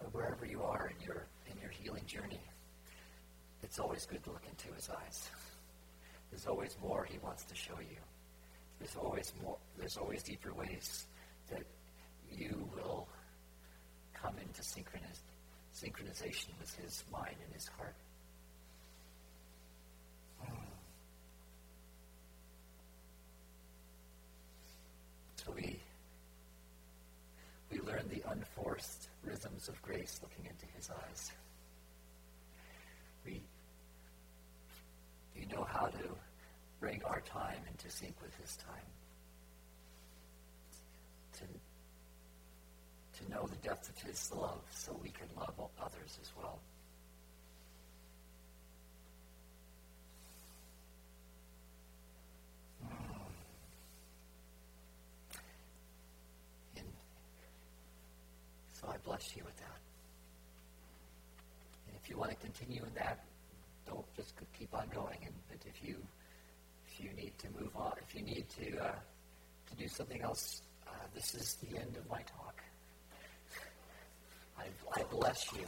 [0.00, 2.42] But wherever you are in your, in your healing journey,
[3.62, 5.30] it's always good to look into his eyes.
[6.32, 7.98] There's always more he wants to show you.
[8.80, 11.06] There's always more, there's always deeper ways
[11.48, 11.62] that
[12.32, 13.06] you will
[14.20, 15.22] come into synchroniz-
[15.74, 17.94] synchronization with his mind and his heart.
[25.36, 25.80] So we
[27.70, 31.32] we learn the unforced rhythms of grace looking into his eyes.
[33.24, 33.40] We
[35.34, 36.08] we know how to
[36.78, 38.88] bring our time into sync with his time.
[41.38, 41.44] To
[43.20, 46.60] to know the depth of his love so we can love others as well.
[58.80, 59.78] So I bless you with that.
[61.86, 63.24] And if you want to continue in that,
[63.86, 65.18] don't just keep on going.
[65.22, 65.96] And but if you
[66.86, 68.92] if you need to move on, if you need to uh,
[69.68, 72.62] to do something else, uh, this is the end of my talk.
[74.60, 75.66] I, I bless you.